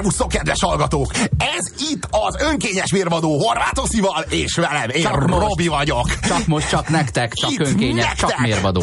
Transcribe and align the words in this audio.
Szervusztok, 0.00 0.28
kedves 0.28 0.62
hallgatók! 0.62 1.12
Ez 1.56 1.90
itt 1.92 2.08
az 2.10 2.36
önkényes 2.42 2.92
mérvadó 2.92 3.38
Horvátoszival, 3.38 4.24
és 4.28 4.54
velem, 4.54 4.90
én 4.90 5.02
Csak 5.02 5.26
most. 5.26 5.42
Robi 5.42 5.68
vagyok. 5.68 6.18
Csak 6.20 6.46
most, 6.46 6.68
csak 6.68 6.88
nektek, 6.88 7.32
csak 7.32 7.50
Itt 7.50 7.60
önkényes, 7.66 8.04
nektek. 8.04 8.28
csak 8.28 8.38
mérvadó. 8.40 8.82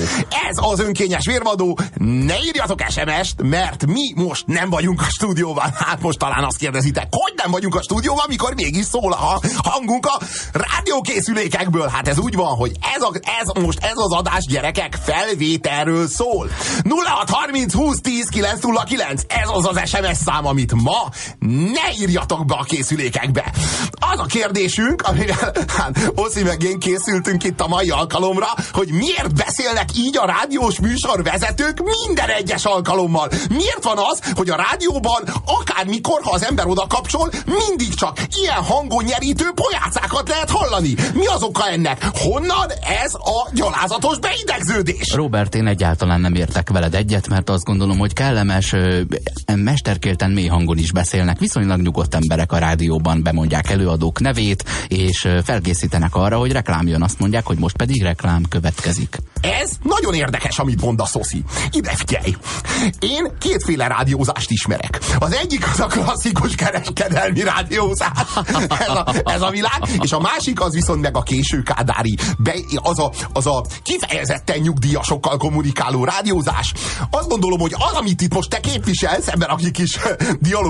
Ez 0.49 0.57
az 0.71 0.79
önkényes 0.79 1.25
mérvadó. 1.25 1.79
Ne 1.97 2.35
írjatok 2.43 2.79
SMS-t, 2.89 3.41
mert 3.41 3.85
mi 3.85 4.13
most 4.15 4.47
nem 4.47 4.69
vagyunk 4.69 5.01
a 5.01 5.09
stúdióban. 5.09 5.73
Hát 5.75 6.01
most 6.01 6.17
talán 6.17 6.43
azt 6.43 6.57
kérdezitek, 6.57 7.07
hogy 7.11 7.33
nem 7.35 7.51
vagyunk 7.51 7.75
a 7.75 7.81
stúdióban, 7.81 8.25
mikor 8.27 8.53
mégis 8.55 8.85
szól 8.85 9.11
a 9.13 9.39
hangunk 9.63 10.05
a 10.05 10.19
rádiókészülékekből. 10.51 11.87
Hát 11.87 12.07
ez 12.07 12.19
úgy 12.19 12.35
van, 12.35 12.55
hogy 12.55 12.71
ez, 12.95 13.01
a, 13.01 13.11
ez 13.41 13.63
most 13.63 13.79
ez 13.83 13.95
az 13.97 14.11
adás 14.11 14.45
gyerekek 14.45 14.97
felvételről 15.03 16.07
szól. 16.07 16.49
0630 17.05 17.73
20 17.73 18.01
10 18.01 18.27
909. 18.27 19.21
Ez 19.27 19.49
az 19.51 19.65
az 19.65 19.89
SMS 19.89 20.17
szám, 20.25 20.45
amit 20.45 20.73
ma 20.73 21.06
ne 21.39 21.91
írjatok 21.99 22.45
be 22.45 22.55
a 22.55 22.63
készülékekbe. 22.63 23.53
Az 23.91 24.19
a 24.19 24.25
kérdésünk, 24.25 25.01
amivel 25.01 25.51
hát, 25.77 26.11
Oszi 26.15 26.43
meg 26.43 26.63
én 26.63 26.79
készültünk 26.79 27.43
itt 27.43 27.61
a 27.61 27.67
mai 27.67 27.89
alkalomra, 27.89 28.47
hogy 28.71 28.89
miért 28.91 29.35
beszélnek 29.35 29.89
így 29.97 30.17
a 30.17 30.25
rádiós 30.25 30.79
műsor 30.79 31.23
vezetők 31.23 31.79
minden 31.79 32.29
egyes 32.29 32.65
alkalommal. 32.65 33.29
Miért 33.49 33.83
van 33.83 33.97
az, 33.97 34.31
hogy 34.35 34.49
a 34.49 34.55
rádióban 34.55 35.23
akármikor, 35.45 36.21
ha 36.23 36.31
az 36.31 36.45
ember 36.45 36.65
oda 36.67 36.87
kapcsol, 36.87 37.29
mindig 37.45 37.93
csak 37.93 38.17
ilyen 38.41 38.63
hangon 38.63 39.03
nyerítő 39.03 39.51
pojácákat 39.55 40.29
lehet 40.29 40.49
hallani. 40.49 40.93
Mi 41.13 41.25
az 41.25 41.43
oka 41.43 41.69
ennek? 41.69 42.05
Honnan 42.13 42.69
ez 43.03 43.13
a 43.13 43.49
gyalázatos 43.53 44.19
beidegződés? 44.19 45.11
Robert, 45.13 45.55
én 45.55 45.67
egyáltalán 45.67 46.21
nem 46.21 46.35
értek 46.35 46.69
veled 46.69 46.95
egyet, 46.95 47.27
mert 47.27 47.49
azt 47.49 47.63
gondolom, 47.63 47.97
hogy 47.97 48.13
kellemes, 48.13 48.75
mesterkélten 49.55 50.31
mély 50.31 50.47
hangon 50.47 50.77
is 50.77 50.86
beszélnek. 50.91 51.39
Viszonylag 51.39 51.81
nyugodt 51.81 52.15
emberek 52.15 52.51
a 52.51 52.57
rádióban 52.57 53.23
bemondják 53.23 53.69
előadók 53.69 54.19
nevét, 54.19 54.63
és 54.87 55.27
felkészítenek 55.43 56.15
arra, 56.15 56.37
hogy 56.37 56.51
reklám 56.51 56.87
jön. 56.87 57.01
Azt 57.01 57.19
mondják, 57.19 57.45
hogy 57.45 57.57
most 57.57 57.75
pedig 57.75 58.01
reklám 58.01 58.43
következik. 58.49 59.17
Ez 59.41 59.71
nagyon 59.83 60.13
érdekes, 60.13 60.59
amit 60.59 60.81
mond 60.81 60.99
a 60.99 61.05
Szoszi. 61.05 61.43
Ide 61.71 61.95
figyelj! 61.95 62.35
Én 62.99 63.27
kétféle 63.39 63.87
rádiózást 63.87 64.51
ismerek. 64.51 64.99
Az 65.19 65.33
egyik 65.33 65.67
az 65.71 65.79
a 65.79 65.85
klasszikus 65.85 66.55
kereskedelmi 66.55 67.43
rádiózás. 67.43 68.11
Ez 68.79 68.89
a, 68.89 69.13
ez 69.25 69.41
a 69.41 69.49
világ. 69.49 69.81
És 70.01 70.11
a 70.11 70.19
másik 70.19 70.61
az 70.61 70.73
viszont 70.73 71.01
meg 71.01 71.17
a 71.17 71.21
késő 71.21 71.61
kádári. 71.61 72.17
Be, 72.37 72.53
az, 72.75 72.99
a, 72.99 73.11
az 73.33 73.45
a 73.47 73.65
kifejezetten 73.83 74.59
nyugdíjasokkal 74.59 75.37
kommunikáló 75.37 76.03
rádiózás. 76.03 76.73
Azt 77.09 77.27
gondolom, 77.27 77.59
hogy 77.59 77.75
az, 77.77 77.93
amit 77.93 78.21
itt 78.21 78.33
most 78.33 78.49
te 78.49 78.59
képviselsz 78.59 79.27
ebben 79.27 79.49
a 79.49 79.55
kis 79.55 79.97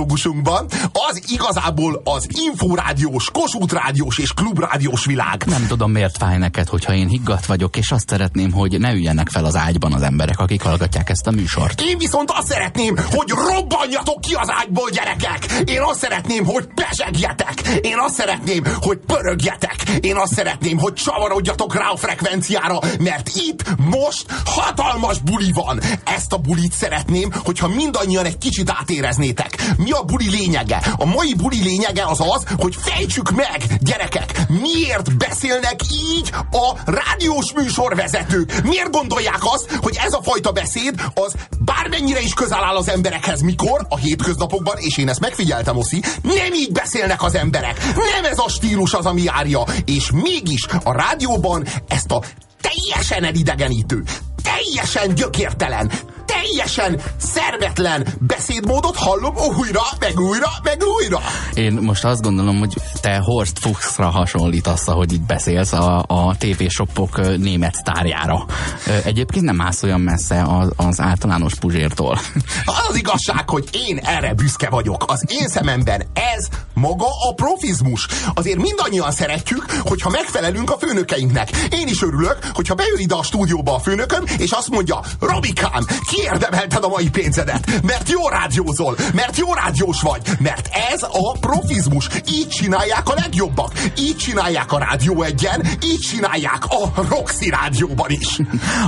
dialógusunkban, 0.07 0.65
az 1.09 1.21
igazából 1.27 2.01
az 2.03 2.27
inforádiós, 2.49 3.31
kosútrádiós 3.31 4.17
és 4.17 4.33
klubrádiós 4.33 5.05
világ. 5.05 5.43
Nem 5.45 5.67
tudom, 5.67 5.91
miért 5.91 6.17
fáj 6.17 6.37
neked, 6.37 6.67
hogyha 6.67 6.93
én 6.93 7.07
higgadt 7.07 7.45
vagyok, 7.45 7.77
és 7.77 7.91
azt 7.91 8.09
szeretném, 8.09 8.51
hogy 8.51 8.79
ne 8.79 8.93
üljenek 8.93 9.29
fel 9.29 9.45
az 9.45 9.55
ágyban 9.55 9.93
az 9.93 10.01
emberek, 10.01 10.39
akik 10.39 10.61
hallgatják 10.61 11.09
ezt 11.09 11.27
a 11.27 11.31
műsort. 11.31 11.81
Én 11.81 11.97
viszont 11.97 12.31
azt 12.31 12.47
szeretném, 12.47 12.95
hogy 13.09 13.29
robbanjatok 13.29 14.21
ki 14.21 14.33
az 14.33 14.49
ágyból, 14.51 14.89
gyerekek! 14.89 15.45
Én 15.65 15.81
azt 15.81 15.99
szeretném, 15.99 16.45
hogy 16.45 16.67
pesegjetek! 16.75 17.61
Én 17.81 17.97
azt 17.97 18.15
szeretném, 18.15 18.63
hogy 18.81 18.97
pörögjetek! 18.97 19.75
Én 20.01 20.15
azt 20.15 20.33
szeretném, 20.33 20.77
hogy 20.77 20.93
csavarodjatok 20.93 21.75
rá 21.75 21.87
a 21.87 21.97
frekvenciára, 21.97 22.79
mert 22.99 23.29
itt 23.35 23.63
most 23.77 24.25
hatalmas 24.45 25.19
buli 25.19 25.51
van! 25.51 25.79
Ezt 26.03 26.33
a 26.33 26.37
bulit 26.37 26.73
szeretném, 26.73 27.29
hogyha 27.43 27.67
mindannyian 27.67 28.25
egy 28.25 28.37
kicsit 28.37 28.69
átéreznétek. 28.79 29.57
Mi 29.77 29.91
a 29.99 30.03
buli 30.03 30.29
lényege? 30.29 30.81
A 30.97 31.05
mai 31.05 31.33
buli 31.33 31.61
lényege 31.63 32.05
az 32.05 32.19
az, 32.19 32.43
hogy 32.57 32.75
fejtsük 32.79 33.31
meg, 33.31 33.61
gyerekek, 33.79 34.47
miért 34.47 35.17
beszélnek 35.17 35.79
így 35.91 36.31
a 36.51 36.75
rádiós 36.85 37.53
műsorvezetők? 37.53 38.63
Miért 38.63 38.91
gondolják 38.91 39.39
azt, 39.41 39.77
hogy 39.81 39.97
ez 40.05 40.13
a 40.13 40.21
fajta 40.21 40.51
beszéd 40.51 41.01
az 41.13 41.33
bármennyire 41.59 42.21
is 42.21 42.33
közel 42.33 42.63
áll 42.63 42.75
az 42.75 42.89
emberekhez, 42.89 43.41
mikor 43.41 43.85
a 43.89 43.97
hétköznapokban, 43.97 44.77
és 44.77 44.97
én 44.97 45.09
ezt 45.09 45.19
megfigyeltem, 45.19 45.77
Oszi, 45.77 46.03
nem 46.21 46.53
így 46.53 46.71
beszélnek 46.71 47.23
az 47.23 47.35
emberek. 47.35 47.83
Nem 48.13 48.31
ez 48.31 48.39
a 48.39 48.49
stílus 48.49 48.93
az, 48.93 49.05
ami 49.05 49.23
járja. 49.23 49.63
És 49.85 50.11
mégis 50.11 50.65
a 50.83 50.91
rádióban 50.91 51.65
ezt 51.87 52.11
a 52.11 52.21
teljesen 52.61 53.23
elidegenítő, 53.23 54.03
teljesen 54.43 55.15
gyökértelen, 55.15 55.91
teljesen 56.27 57.01
szervetlen 57.17 58.07
beszédmódot 58.19 58.95
hallom 58.95 59.35
újra, 59.57 59.81
meg 59.99 60.19
újra, 60.19 60.49
meg 60.63 60.81
újra. 60.99 61.19
Én 61.53 61.73
most 61.73 62.05
azt 62.05 62.21
gondolom, 62.21 62.59
hogy 62.59 62.73
te 63.01 63.17
Horst 63.17 63.59
Fuchsra 63.59 64.09
hasonlítasz, 64.09 64.87
ahogy 64.87 65.13
itt 65.13 65.21
beszélsz 65.25 65.71
a, 65.73 66.03
a 66.07 66.35
TV-shopok 66.37 67.17
ö, 67.17 67.37
német 67.37 67.73
sztárjára. 67.75 68.45
Ö, 68.87 68.95
Egyébként 69.03 69.45
nem 69.45 69.61
állsz 69.61 69.83
olyan 69.83 70.01
messze 70.01 70.41
az, 70.43 70.71
az 70.75 70.99
általános 71.01 71.53
puzsértól. 71.55 72.19
Az 72.65 72.85
az 72.89 72.95
igazság, 72.95 73.49
hogy 73.49 73.69
én 73.87 73.97
erre 73.97 74.33
büszke 74.33 74.69
vagyok. 74.69 75.03
Az 75.07 75.23
én 75.27 75.47
szememben 75.47 76.03
ez 76.35 76.47
maga 76.73 77.05
a 77.29 77.33
profizmus. 77.33 78.07
Azért 78.33 78.57
mindannyian 78.57 79.11
szeretjük, 79.11 79.65
hogyha 79.79 80.09
megfelelünk 80.09 80.71
a 80.71 80.77
főnökeinknek. 80.77 81.49
Én 81.69 81.87
is 81.87 82.01
örülök, 82.01 82.37
hogyha 82.53 82.75
bejön 82.75 82.97
ide 82.97 83.15
a 83.15 83.23
stúdióba 83.23 83.75
a 83.75 83.79
főnököm, 83.79 84.23
és 84.37 84.51
azt 84.51 84.69
mondja, 84.69 84.99
Robikám, 85.19 85.85
kiérdemelted 86.17 86.83
a 86.83 86.87
mai 86.87 87.09
pénzedet, 87.09 87.81
mert 87.83 88.09
jó 88.09 88.27
rádiózol, 88.27 88.95
mert 89.13 89.37
jó 89.37 89.53
rádiós 89.53 90.01
vagy, 90.01 90.21
mert 90.39 90.69
ez 90.91 91.03
a 91.03 91.37
profizmus. 91.39 92.09
Így 92.31 92.47
csinálják 92.47 93.09
a 93.09 93.13
legjobbak. 93.15 93.71
Így 93.99 94.15
csinálják 94.15 94.71
a 94.71 94.77
Rádió 94.77 95.21
egyen, 95.21 95.61
így 95.83 95.99
csinálják 95.99 96.65
a 96.65 97.01
Roxy 97.09 97.49
rádióban 97.49 98.09
is. 98.09 98.39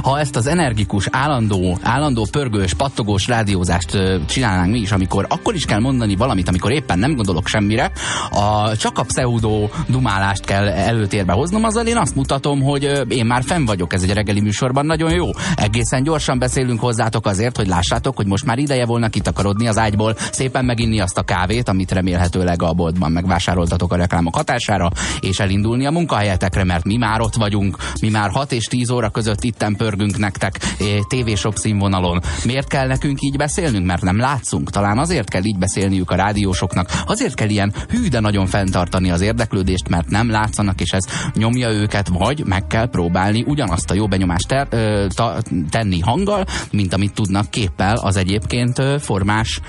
Ha 0.01 0.19
ezt 0.19 0.35
az 0.35 0.47
energikus, 0.47 1.07
állandó, 1.11 1.77
állandó 1.81 2.27
pörgős, 2.31 2.73
pattogós 2.73 3.27
rádiózást 3.27 3.97
csinálnánk 4.27 4.71
mi 4.71 4.79
is, 4.79 4.91
amikor 4.91 5.25
akkor 5.29 5.55
is 5.55 5.65
kell 5.65 5.79
mondani 5.79 6.15
valamit, 6.15 6.47
amikor 6.47 6.71
éppen 6.71 6.99
nem 6.99 7.15
gondolok 7.15 7.47
semmire, 7.47 7.91
a, 8.31 8.75
csak 8.77 8.97
a 8.97 9.03
pseudo 9.03 9.69
dumálást 9.87 10.45
kell 10.45 10.67
előtérbe 10.67 11.33
hoznom, 11.33 11.63
azzal 11.63 11.87
én 11.87 11.97
azt 11.97 12.15
mutatom, 12.15 12.61
hogy 12.61 13.05
én 13.07 13.25
már 13.25 13.43
fenn 13.43 13.65
vagyok 13.65 13.93
ez 13.93 14.01
egy 14.01 14.13
reggeli 14.13 14.41
műsorban, 14.41 14.85
nagyon 14.85 15.11
jó. 15.11 15.29
Egészen 15.55 16.03
gyorsan 16.03 16.39
beszélünk 16.39 16.79
hozzátok 16.79 17.18
azért, 17.25 17.57
hogy 17.57 17.67
lássátok, 17.67 18.15
hogy 18.15 18.27
most 18.27 18.45
már 18.45 18.57
ideje 18.57 18.85
volna 18.85 19.09
kitakarodni 19.09 19.67
az 19.67 19.77
ágyból, 19.77 20.15
szépen 20.31 20.65
meginni 20.65 20.99
azt 20.99 21.17
a 21.17 21.23
kávét, 21.23 21.69
amit 21.69 21.91
remélhetőleg 21.91 22.61
a 22.61 22.73
boltban 22.73 23.11
megvásároltatok 23.11 23.93
a 23.93 23.95
reklámok 23.95 24.35
hatására, 24.35 24.89
és 25.19 25.39
elindulni 25.39 25.85
a 25.85 25.91
munkahelyetekre, 25.91 26.63
mert 26.63 26.83
mi 26.83 26.97
már 26.97 27.21
ott 27.21 27.35
vagyunk, 27.35 27.77
mi 28.01 28.09
már 28.09 28.29
6 28.29 28.51
és 28.51 28.65
10 28.65 28.89
óra 28.89 29.09
között 29.09 29.43
itten 29.43 29.75
pörgünk 29.75 30.17
nektek 30.17 30.59
eh, 30.61 30.87
tévésok 31.07 31.57
színvonalon. 31.57 32.21
Miért 32.45 32.67
kell 32.67 32.87
nekünk 32.87 33.21
így 33.21 33.37
beszélnünk? 33.37 33.85
Mert 33.85 34.01
nem 34.01 34.17
látszunk. 34.17 34.69
Talán 34.69 34.97
azért 34.97 35.29
kell 35.29 35.43
így 35.43 35.57
beszélniük 35.57 36.11
a 36.11 36.15
rádiósoknak, 36.15 37.01
azért 37.05 37.33
kell 37.33 37.49
ilyen 37.49 37.73
hű, 37.89 38.07
de 38.07 38.19
nagyon 38.19 38.45
fenntartani 38.45 39.11
az 39.11 39.21
érdeklődést, 39.21 39.89
mert 39.89 40.09
nem 40.09 40.29
látszanak, 40.29 40.81
és 40.81 40.91
ez 40.91 41.03
nyomja 41.33 41.69
őket, 41.69 42.07
vagy 42.07 42.45
meg 42.45 42.67
kell 42.67 42.89
próbálni 42.89 43.43
ugyanazt 43.47 43.91
a 43.91 43.93
jó 43.93 44.07
benyomást 44.07 44.47
ter, 44.47 44.67
ö, 44.69 45.05
ta, 45.15 45.37
tenni 45.69 45.99
hanggal, 45.99 46.45
mint 46.71 46.93
amit 46.93 47.08
tudnak 47.13 47.49
képpel 47.49 47.95
az 47.95 48.15
egyébként 48.15 48.81
formás 49.01 49.59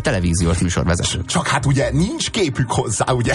televíziós 0.00 0.58
műsorvezetők. 0.58 1.26
Csak 1.26 1.46
hát 1.46 1.66
ugye 1.66 1.90
nincs 1.92 2.30
képük 2.30 2.72
hozzá, 2.72 3.04
ugye? 3.12 3.34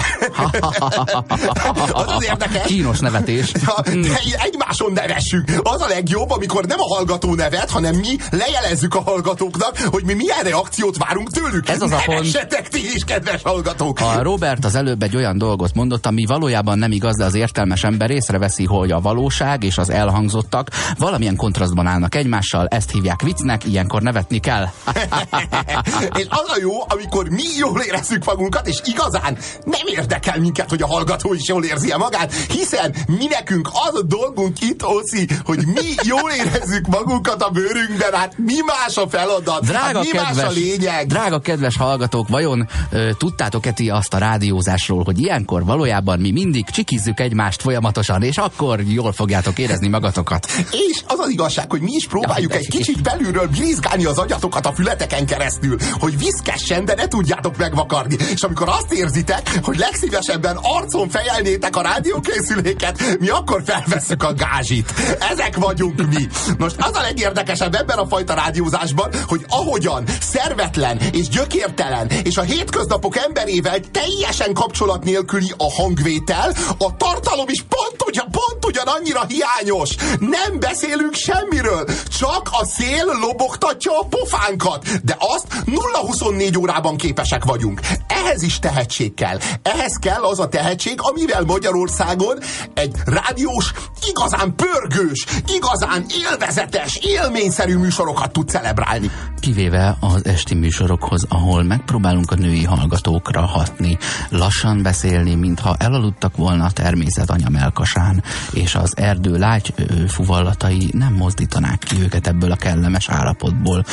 az 1.92 2.12
az 2.16 2.24
érdekes. 2.24 2.66
Kínos 2.66 2.98
nevetés. 2.98 3.52
De 3.84 4.20
egymáson 4.36 4.92
nevessük. 4.92 5.44
Az 5.62 5.80
a 5.80 5.86
legjobb, 5.88 6.30
amikor 6.30 6.64
nem 6.64 6.80
a 6.80 6.94
hallgató 6.94 7.34
nevet, 7.34 7.70
hanem 7.70 7.94
mi 7.96 8.16
lejelezzük 8.30 8.94
a 8.94 9.00
hallgatóknak, 9.00 9.78
hogy 9.78 10.04
mi 10.04 10.14
milyen 10.14 10.42
reakciót 10.42 10.96
várunk 10.96 11.30
tőlük. 11.30 11.68
Ez 11.68 11.82
az 11.82 11.92
a 11.92 12.02
pont. 12.04 12.48
Ti 12.70 12.94
is, 12.94 13.04
kedves 13.04 13.42
hallgatók! 13.42 14.00
A 14.00 14.22
Robert 14.22 14.64
az 14.64 14.74
előbb 14.74 15.02
egy 15.02 15.16
olyan 15.16 15.38
dolgot 15.38 15.74
mondott, 15.74 16.06
ami 16.06 16.24
valójában 16.26 16.78
nem 16.78 16.92
igaz, 16.92 17.16
de 17.16 17.24
az 17.24 17.34
értelmes 17.34 17.84
ember 17.84 18.10
észreveszi, 18.10 18.64
hogy 18.64 18.90
a 18.90 19.00
valóság 19.00 19.64
és 19.64 19.78
az 19.78 19.90
elhangzottak 19.90 20.68
valamilyen 20.98 21.36
kontrasztban 21.36 21.86
állnak 21.86 22.14
egymással, 22.14 22.66
ezt 22.66 22.90
hívják 22.90 23.22
viccnek, 23.40 23.64
ilyenkor 23.64 24.02
nevetni 24.02 24.38
kell. 24.38 24.66
és 26.20 26.26
az 26.28 26.48
a 26.48 26.56
jó, 26.60 26.72
amikor 26.88 27.28
mi 27.28 27.42
jól 27.58 27.80
érezzük 27.80 28.24
magunkat, 28.24 28.68
és 28.68 28.80
igazán 28.84 29.38
nem 29.64 29.86
érdekel 29.86 30.38
minket, 30.38 30.68
hogy 30.68 30.82
a 30.82 30.86
hallgató 30.86 31.34
is 31.34 31.48
jól 31.48 31.64
érzi 31.64 31.90
-e 31.90 31.96
magát, 31.96 32.34
hiszen 32.34 32.94
mi 33.06 33.26
nekünk 33.26 33.68
az 33.88 33.98
a 34.00 34.02
dolgunk 34.02 34.60
itt, 34.60 34.84
Oszi, 34.84 35.28
hogy 35.44 35.66
mi 35.66 35.94
jól 36.02 36.30
érezzük 36.30 36.86
magunkat 36.86 37.42
a 37.42 37.50
bőrünkben, 37.50 38.12
hát 38.12 38.34
mi 38.36 38.54
más 38.66 38.96
a 38.96 39.08
feladat, 39.08 39.64
Drága 39.64 39.98
hát 39.98 40.04
mi 40.04 40.10
kedves, 40.10 40.36
más 40.36 40.44
a 40.44 40.50
lényeg. 40.50 41.06
drága 41.06 41.38
kedves 41.38 41.76
hallgatók, 41.76 42.28
vajon 42.28 42.68
ö, 42.90 43.10
tudtátok-e 43.18 43.72
ti 43.72 43.90
azt 43.90 44.14
a 44.14 44.18
rádiózásról, 44.18 45.04
hogy 45.04 45.20
ilyenkor 45.20 45.64
valójában 45.64 46.18
mi 46.18 46.30
mindig 46.30 46.64
csikizzük 46.70 47.20
egymást 47.20 47.62
folyamatosan, 47.62 48.22
és 48.22 48.36
akkor 48.36 48.80
jól 48.80 49.12
fogjátok 49.12 49.58
érezni 49.58 49.88
magatokat. 49.88 50.46
És 50.70 51.02
az 51.06 51.18
az 51.18 51.30
igazság, 51.30 51.70
hogy 51.70 51.80
mi 51.80 51.92
is 51.92 52.06
próbáljuk 52.06 52.52
ja, 52.52 52.58
egy 52.58 52.68
kicsit 52.68 53.00
belülről 53.30 53.56
brizgálni 53.56 54.04
az 54.04 54.18
agyatokat 54.18 54.66
a 54.66 54.72
fületeken 54.72 55.26
keresztül, 55.26 55.76
hogy 55.98 56.18
viszkessen, 56.18 56.84
de 56.84 56.94
ne 56.94 57.08
tudjátok 57.08 57.56
megvakarni. 57.56 58.16
És 58.34 58.42
amikor 58.42 58.68
azt 58.68 58.92
érzitek, 58.92 59.60
hogy 59.62 59.78
legszívesebben 59.78 60.58
arcon 60.62 61.08
fejelnétek 61.08 61.76
a 61.76 61.82
rádiókészüléket, 61.82 63.18
mi 63.20 63.28
akkor 63.28 63.62
felveszünk 63.66 64.22
a 64.22 64.34
gázsit. 64.34 64.92
Ezek 65.30 65.56
vagyunk 65.56 65.96
mi. 65.96 66.28
Most 66.58 66.76
az 66.78 66.96
a 66.96 67.00
legérdekesebb 67.00 67.74
ebben 67.74 67.98
a 67.98 68.06
fajta 68.06 68.34
rádiózásban, 68.34 69.10
hogy 69.26 69.44
ahogyan 69.48 70.04
szervetlen 70.20 70.98
és 71.12 71.28
gyökértelen 71.28 72.10
és 72.24 72.36
a 72.36 72.42
hétköznapok 72.42 73.16
emberével 73.16 73.80
teljesen 73.80 74.52
kapcsolat 74.52 75.04
nélküli 75.04 75.52
a 75.56 75.72
hangvétel, 75.72 76.52
a 76.78 76.96
tartalom 76.96 77.48
is 77.48 77.64
pont, 77.68 78.02
ugyan, 78.06 78.28
pont 78.30 78.64
ugyanannyira 78.64 79.24
hiányos. 79.28 79.90
Nem 80.18 80.58
beszélünk 80.58 81.14
semmiről, 81.14 81.84
csak 82.18 82.48
a 82.52 82.64
szél 82.64 83.04
lobogtatja 83.20 83.92
a 83.98 84.06
pofánkat, 84.08 85.04
de 85.04 85.16
azt 85.18 85.46
0-24 85.66 86.58
órában 86.58 86.96
képesek 86.96 87.44
vagyunk. 87.44 87.80
Ehhez 88.06 88.42
is 88.42 88.58
tehetség 88.58 89.14
kell. 89.14 89.38
Ehhez 89.62 89.98
kell 90.00 90.22
az 90.22 90.38
a 90.38 90.48
tehetség, 90.48 90.94
amivel 90.96 91.42
Magyarországon 91.44 92.38
egy 92.74 92.94
rádiós, 93.04 93.72
igazán 94.08 94.54
pörgős, 94.56 95.26
igazán 95.56 96.04
élvezetes, 96.30 96.98
élményszerű 97.02 97.76
műsorokat 97.76 98.32
tud 98.32 98.48
celebrálni. 98.48 99.10
Kivéve 99.40 99.96
az 100.00 100.24
esti 100.24 100.54
műsorokhoz, 100.54 101.26
ahol 101.28 101.62
megpróbálunk 101.62 102.30
a 102.30 102.34
női 102.34 102.64
hallgatókra 102.64 103.40
hatni, 103.40 103.98
lassan 104.28 104.82
beszélni, 104.82 105.34
mintha 105.34 105.76
elaludtak 105.78 106.36
volna 106.36 106.64
a 106.64 106.70
természet 106.70 107.30
anya 107.30 107.48
melkasán, 107.48 108.22
és 108.52 108.74
az 108.74 108.96
erdő 108.96 109.38
lágy 109.38 109.74
fuvallatai 110.08 110.90
nem 110.92 111.12
mozdítanák 111.12 111.78
ki 111.78 112.00
őket 112.00 112.26
ebből 112.26 112.52
a 112.52 112.56
kellemes 112.56 112.99
állapotból. 113.08 113.84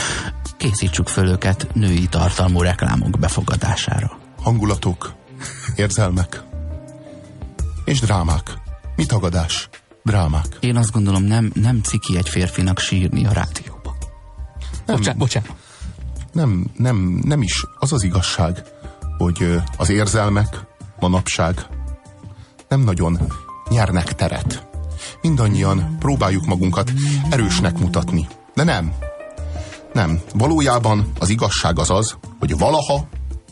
Készítsük 0.57 1.07
föl 1.07 1.27
őket 1.27 1.67
női 1.73 2.07
tartalmú 2.07 2.61
reklámok 2.61 3.19
befogadására. 3.19 4.17
Hangulatok, 4.41 5.13
érzelmek 5.75 6.45
és 7.87 7.99
drámák. 7.99 8.53
Mi 8.95 9.05
tagadás? 9.05 9.69
Drámák. 10.03 10.57
Én 10.59 10.75
azt 10.75 10.91
gondolom, 10.91 11.23
nem, 11.23 11.51
nem 11.53 11.81
ciki 11.81 12.17
egy 12.17 12.29
férfinak 12.29 12.79
sírni 12.79 13.25
a 13.25 13.31
rádióban. 13.31 13.95
Bocsánat, 14.85 15.17
bocsánat. 15.17 15.49
Nem, 16.31 16.65
nem, 16.77 17.21
nem 17.23 17.41
is. 17.41 17.65
Az 17.79 17.93
az 17.93 18.03
igazság, 18.03 18.63
hogy 19.17 19.61
az 19.77 19.89
érzelmek 19.89 20.65
manapság 20.99 21.67
nem 22.67 22.79
nagyon 22.79 23.19
nyernek 23.69 24.15
teret. 24.15 24.67
Mindannyian 25.21 25.95
próbáljuk 25.99 26.45
magunkat 26.45 26.91
erősnek 27.29 27.79
mutatni. 27.79 28.27
De 28.57 28.63
nem. 28.63 28.93
Nem. 29.93 30.21
Valójában 30.33 31.11
az 31.19 31.29
igazság 31.29 31.79
az 31.79 31.89
az, 31.89 32.17
hogy 32.39 32.57
valaha, 32.57 33.07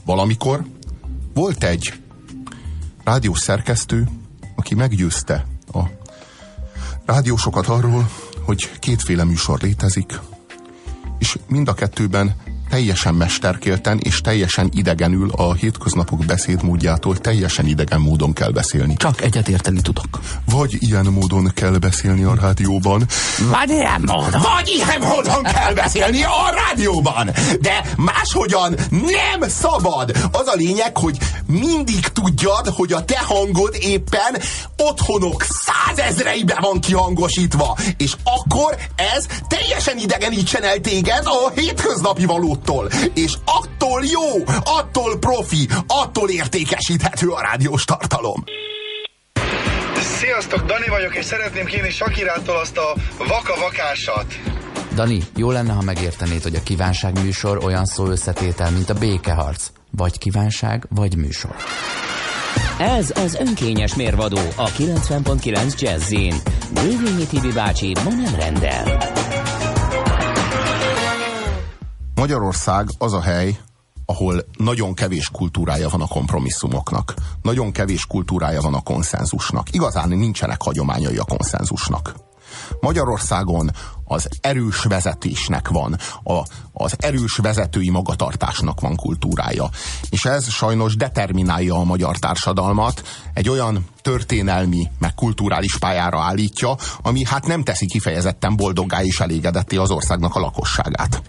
valamikor 0.05 0.63
volt 1.33 1.63
egy 1.63 1.93
rádiós 3.03 3.39
szerkesztő, 3.39 4.07
aki 4.55 4.75
meggyőzte 4.75 5.45
a 5.73 5.79
rádiósokat 7.05 7.67
arról, 7.67 8.09
hogy 8.45 8.79
kétféle 8.79 9.23
műsor 9.23 9.59
létezik, 9.61 10.19
és 11.17 11.37
mind 11.47 11.67
a 11.67 11.73
kettőben 11.73 12.35
teljesen 12.69 13.13
mesterkélten 13.13 13.99
és 14.03 14.21
teljesen 14.21 14.69
idegenül 14.73 15.29
a 15.35 15.53
hétköznapok 15.53 16.25
beszédmódjától 16.25 17.17
teljesen 17.17 17.65
idegen 17.65 18.01
módon 18.01 18.33
kell 18.33 18.51
beszélni. 18.51 18.95
Csak 18.97 19.21
egyetérteni 19.21 19.81
tudok. 19.81 20.19
Vagy 20.45 20.77
ilyen 20.79 21.05
módon 21.05 21.51
kell 21.53 21.77
beszélni 21.77 22.23
a 22.23 22.35
rádióban. 22.41 23.05
Vagy 23.49 23.69
ilyen 23.69 24.01
módon. 24.05 24.41
Vagy 24.41 24.71
ilyen 24.75 24.99
módon 24.99 25.43
kell 25.43 25.73
beszélni 25.73 26.23
a 26.23 26.53
rádióban. 26.65 27.29
De 27.61 27.83
máshogyan 27.97 28.75
nem 28.89 29.49
szabad. 29.49 30.11
Az 30.31 30.47
a 30.47 30.55
lényeg, 30.55 30.97
hogy 30.97 31.17
mindig 31.47 32.07
tudjad, 32.07 32.67
hogy 32.67 32.93
a 32.93 33.05
te 33.05 33.19
hangod 33.19 33.75
éppen 33.79 34.41
otthonok 34.77 35.45
százezreibe 35.49 36.57
van 36.61 36.79
kihangosítva. 36.79 37.77
És 37.97 38.13
akkor 38.23 38.75
ez 38.95 39.25
teljesen 39.47 39.97
idegenítsen 39.97 40.63
el 40.63 40.79
téged 40.79 41.23
a 41.25 41.49
hétköznapi 41.49 42.25
valót 42.25 42.63
attól, 42.65 42.89
és 43.13 43.33
attól 43.45 44.03
jó, 44.03 44.43
attól 44.63 45.17
profi, 45.19 45.67
attól 45.87 46.29
értékesíthető 46.29 47.29
a 47.29 47.41
rádiós 47.41 47.85
tartalom. 47.85 48.43
Sziasztok, 50.19 50.65
Dani 50.65 50.87
vagyok, 50.89 51.15
és 51.15 51.25
szeretném 51.25 51.65
kérni 51.65 51.89
Sakirától 51.89 52.57
azt 52.57 52.77
a 52.77 52.95
vaka-vakásat. 53.17 54.25
Dani, 54.93 55.23
jó 55.35 55.51
lenne, 55.51 55.73
ha 55.73 55.81
megértenéd, 55.81 56.43
hogy 56.43 56.55
a 56.55 56.63
kívánság 56.63 57.23
műsor 57.23 57.63
olyan 57.63 57.85
szó 57.85 58.05
összetétel, 58.05 58.71
mint 58.71 58.89
a 58.89 58.93
békeharc. 58.93 59.71
Vagy 59.95 60.17
kívánság, 60.17 60.87
vagy 60.89 61.17
műsor. 61.17 61.55
Ez 62.79 63.11
az 63.15 63.35
önkényes 63.35 63.95
mérvadó 63.95 64.37
a 64.55 64.69
90.9 64.69 65.79
Jazzin. 65.79 66.35
Dévényi 66.73 67.25
Tibi 67.25 67.51
bácsi 67.51 67.95
ma 68.03 68.09
nem 68.09 68.35
rendel. 68.35 68.97
Magyarország 72.15 72.87
az 72.97 73.13
a 73.13 73.21
hely, 73.21 73.57
ahol 74.05 74.45
nagyon 74.57 74.93
kevés 74.93 75.29
kultúrája 75.29 75.89
van 75.89 76.01
a 76.01 76.07
kompromisszumoknak. 76.07 77.13
Nagyon 77.41 77.71
kevés 77.71 78.05
kultúrája 78.05 78.61
van 78.61 78.73
a 78.73 78.81
konszenzusnak. 78.81 79.73
Igazán 79.73 80.09
nincsenek 80.09 80.61
hagyományai 80.61 81.17
a 81.17 81.23
konszenzusnak. 81.23 82.15
Magyarországon 82.79 83.71
az 84.05 84.29
erős 84.41 84.83
vezetésnek 84.83 85.67
van, 85.67 85.97
a, 86.23 86.43
az 86.73 86.95
erős 86.97 87.35
vezetői 87.35 87.89
magatartásnak 87.89 88.79
van 88.79 88.95
kultúrája. 88.95 89.69
És 90.09 90.25
ez 90.25 90.49
sajnos 90.49 90.95
determinálja 90.95 91.75
a 91.75 91.83
magyar 91.83 92.17
társadalmat, 92.17 93.03
egy 93.33 93.49
olyan 93.49 93.85
történelmi, 94.01 94.87
meg 94.99 95.15
kulturális 95.15 95.77
pályára 95.77 96.19
állítja, 96.19 96.75
ami 97.01 97.25
hát 97.25 97.47
nem 97.47 97.63
teszi 97.63 97.85
kifejezetten 97.85 98.55
boldoggá 98.55 99.03
és 99.03 99.19
elégedetté 99.19 99.75
az 99.75 99.91
országnak 99.91 100.35
a 100.35 100.39
lakosságát 100.39 101.21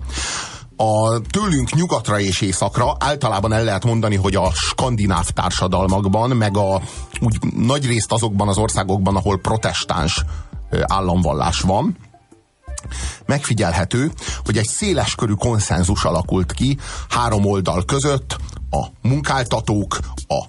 a 0.76 1.20
tőlünk 1.20 1.75
nyugatra 1.75 2.20
és 2.20 2.40
északra 2.40 2.96
általában 2.99 3.52
el 3.52 3.64
lehet 3.64 3.84
mondani, 3.84 4.17
hogy 4.17 4.34
a 4.34 4.50
skandináv 4.52 5.29
társadalmakban, 5.29 6.31
meg 6.31 6.56
a 6.56 6.81
úgy 7.20 7.38
nagy 7.56 7.87
részt 7.87 8.12
azokban 8.12 8.49
az 8.49 8.58
országokban, 8.58 9.17
ahol 9.17 9.38
protestáns 9.38 10.25
államvallás 10.82 11.61
van, 11.61 11.96
megfigyelhető, 13.26 14.12
hogy 14.44 14.58
egy 14.58 14.67
széleskörű 14.67 15.32
konszenzus 15.32 16.05
alakult 16.05 16.52
ki 16.52 16.78
három 17.08 17.44
oldal 17.44 17.84
között, 17.84 18.37
a 18.70 18.87
munkáltatók, 19.02 19.99
a 20.28 20.44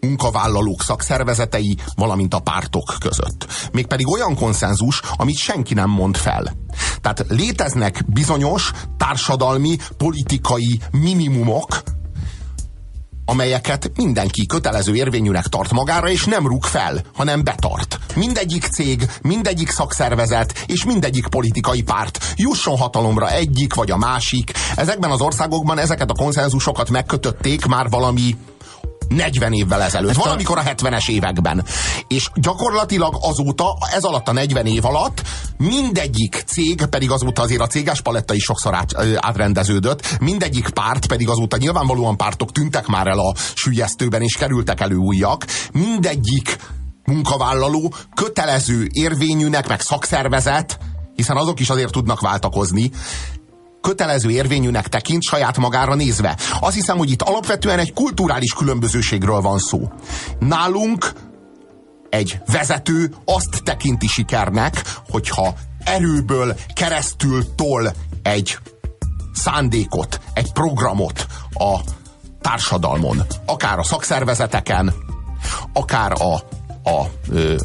munkavállalók 0.00 0.82
szakszervezetei, 0.82 1.76
valamint 1.94 2.34
a 2.34 2.38
pártok 2.38 2.94
között. 3.00 3.46
Mégpedig 3.72 4.08
olyan 4.08 4.34
konszenzus, 4.34 5.00
amit 5.16 5.36
senki 5.36 5.74
nem 5.74 5.90
mond 5.90 6.16
fel. 6.16 6.52
Tehát 7.00 7.24
léteznek 7.28 8.04
bizonyos 8.06 8.70
társadalmi, 8.96 9.76
politikai 9.96 10.80
minimumok, 10.90 11.82
amelyeket 13.30 13.90
mindenki 13.96 14.46
kötelező 14.46 14.94
érvényűnek 14.94 15.46
tart 15.46 15.72
magára, 15.72 16.08
és 16.08 16.24
nem 16.24 16.46
rúg 16.46 16.64
fel, 16.64 17.00
hanem 17.14 17.44
betart. 17.44 17.98
Mindegyik 18.14 18.64
cég, 18.64 19.10
mindegyik 19.22 19.70
szakszervezet 19.70 20.64
és 20.66 20.84
mindegyik 20.84 21.26
politikai 21.26 21.82
párt 21.82 22.34
jusson 22.36 22.76
hatalomra 22.76 23.30
egyik 23.30 23.74
vagy 23.74 23.90
a 23.90 23.96
másik. 23.96 24.52
Ezekben 24.76 25.10
az 25.10 25.20
országokban 25.20 25.78
ezeket 25.78 26.10
a 26.10 26.14
konszenzusokat 26.14 26.90
megkötötték 26.90 27.66
már 27.66 27.88
valami 27.88 28.36
40 29.14 29.52
évvel 29.52 29.82
ezelőtt, 29.82 30.10
Ezt 30.10 30.18
valamikor 30.18 30.58
a 30.58 30.62
70-es 30.62 31.08
években. 31.08 31.64
És 32.06 32.30
gyakorlatilag 32.34 33.18
azóta, 33.20 33.76
ez 33.92 34.04
alatt 34.04 34.28
a 34.28 34.32
40 34.32 34.66
év 34.66 34.84
alatt 34.84 35.22
mindegyik 35.58 36.42
cég, 36.46 36.84
pedig 36.84 37.10
azóta 37.10 37.42
azért 37.42 37.60
a 37.60 37.66
céges 37.66 38.00
paletta 38.00 38.34
is 38.34 38.42
sokszor 38.42 38.74
át, 38.74 38.94
átrendeződött, 39.16 40.18
mindegyik 40.20 40.68
párt, 40.68 41.06
pedig 41.06 41.28
azóta 41.28 41.56
nyilvánvalóan 41.56 42.16
pártok 42.16 42.52
tűntek 42.52 42.86
már 42.86 43.06
el 43.06 43.18
a 43.18 43.34
sülyeztőben, 43.54 44.22
és 44.22 44.36
kerültek 44.36 44.80
elő 44.80 44.96
újak, 44.96 45.46
mindegyik 45.72 46.58
munkavállaló 47.04 47.94
kötelező 48.14 48.86
érvényűnek, 48.92 49.68
meg 49.68 49.80
szakszervezet, 49.80 50.78
hiszen 51.14 51.36
azok 51.36 51.60
is 51.60 51.70
azért 51.70 51.92
tudnak 51.92 52.20
váltakozni, 52.20 52.90
kötelező 53.80 54.30
érvényűnek 54.30 54.88
tekint 54.88 55.22
saját 55.22 55.56
magára 55.56 55.94
nézve. 55.94 56.36
Azt 56.60 56.74
hiszem, 56.74 56.98
hogy 56.98 57.10
itt 57.10 57.22
alapvetően 57.22 57.78
egy 57.78 57.92
kulturális 57.92 58.52
különbözőségről 58.52 59.40
van 59.40 59.58
szó. 59.58 59.92
Nálunk 60.38 61.12
egy 62.08 62.38
vezető 62.46 63.14
azt 63.24 63.62
tekinti 63.64 64.06
sikernek, 64.06 64.82
hogyha 65.08 65.54
erőből 65.84 66.56
keresztül 66.74 67.54
tol 67.54 67.92
egy 68.22 68.58
szándékot, 69.34 70.20
egy 70.32 70.52
programot 70.52 71.26
a 71.52 71.78
társadalmon, 72.40 73.22
akár 73.46 73.78
a 73.78 73.82
szakszervezeteken, 73.84 74.94
akár 75.72 76.12
a, 76.12 76.34
a, 76.82 77.06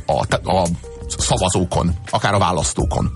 a, 0.05 0.25
a, 0.43 0.57
a 0.57 0.67
szavazókon, 1.17 1.95
akár 2.09 2.33
a 2.33 2.39
választókon. 2.39 3.11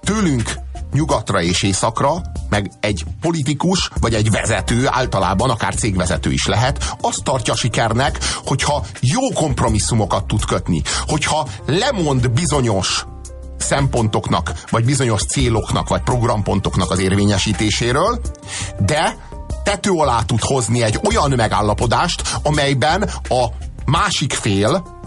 Tőlünk 0.00 0.52
nyugatra 0.92 1.42
és 1.42 1.62
északra, 1.62 2.22
meg 2.48 2.70
egy 2.80 3.04
politikus, 3.20 3.90
vagy 4.00 4.14
egy 4.14 4.30
vezető, 4.30 4.86
általában 4.86 5.50
akár 5.50 5.74
cégvezető 5.74 6.32
is 6.32 6.46
lehet, 6.46 6.94
azt 7.00 7.22
tartja 7.22 7.54
sikernek, 7.54 8.18
hogyha 8.44 8.84
jó 9.00 9.30
kompromisszumokat 9.34 10.26
tud 10.26 10.44
kötni, 10.44 10.82
hogyha 11.06 11.48
lemond 11.66 12.30
bizonyos 12.30 13.04
szempontoknak, 13.56 14.52
vagy 14.70 14.84
bizonyos 14.84 15.24
céloknak, 15.24 15.88
vagy 15.88 16.02
programpontoknak 16.02 16.90
az 16.90 16.98
érvényesítéséről, 16.98 18.20
de 18.78 19.16
tető 19.64 19.90
alá 19.90 20.22
tud 20.22 20.40
hozni 20.42 20.82
egy 20.82 21.00
olyan 21.08 21.32
megállapodást, 21.36 22.22
amelyben 22.42 23.02
a 23.28 23.46
másik 23.84 24.32
fél, 24.32 24.99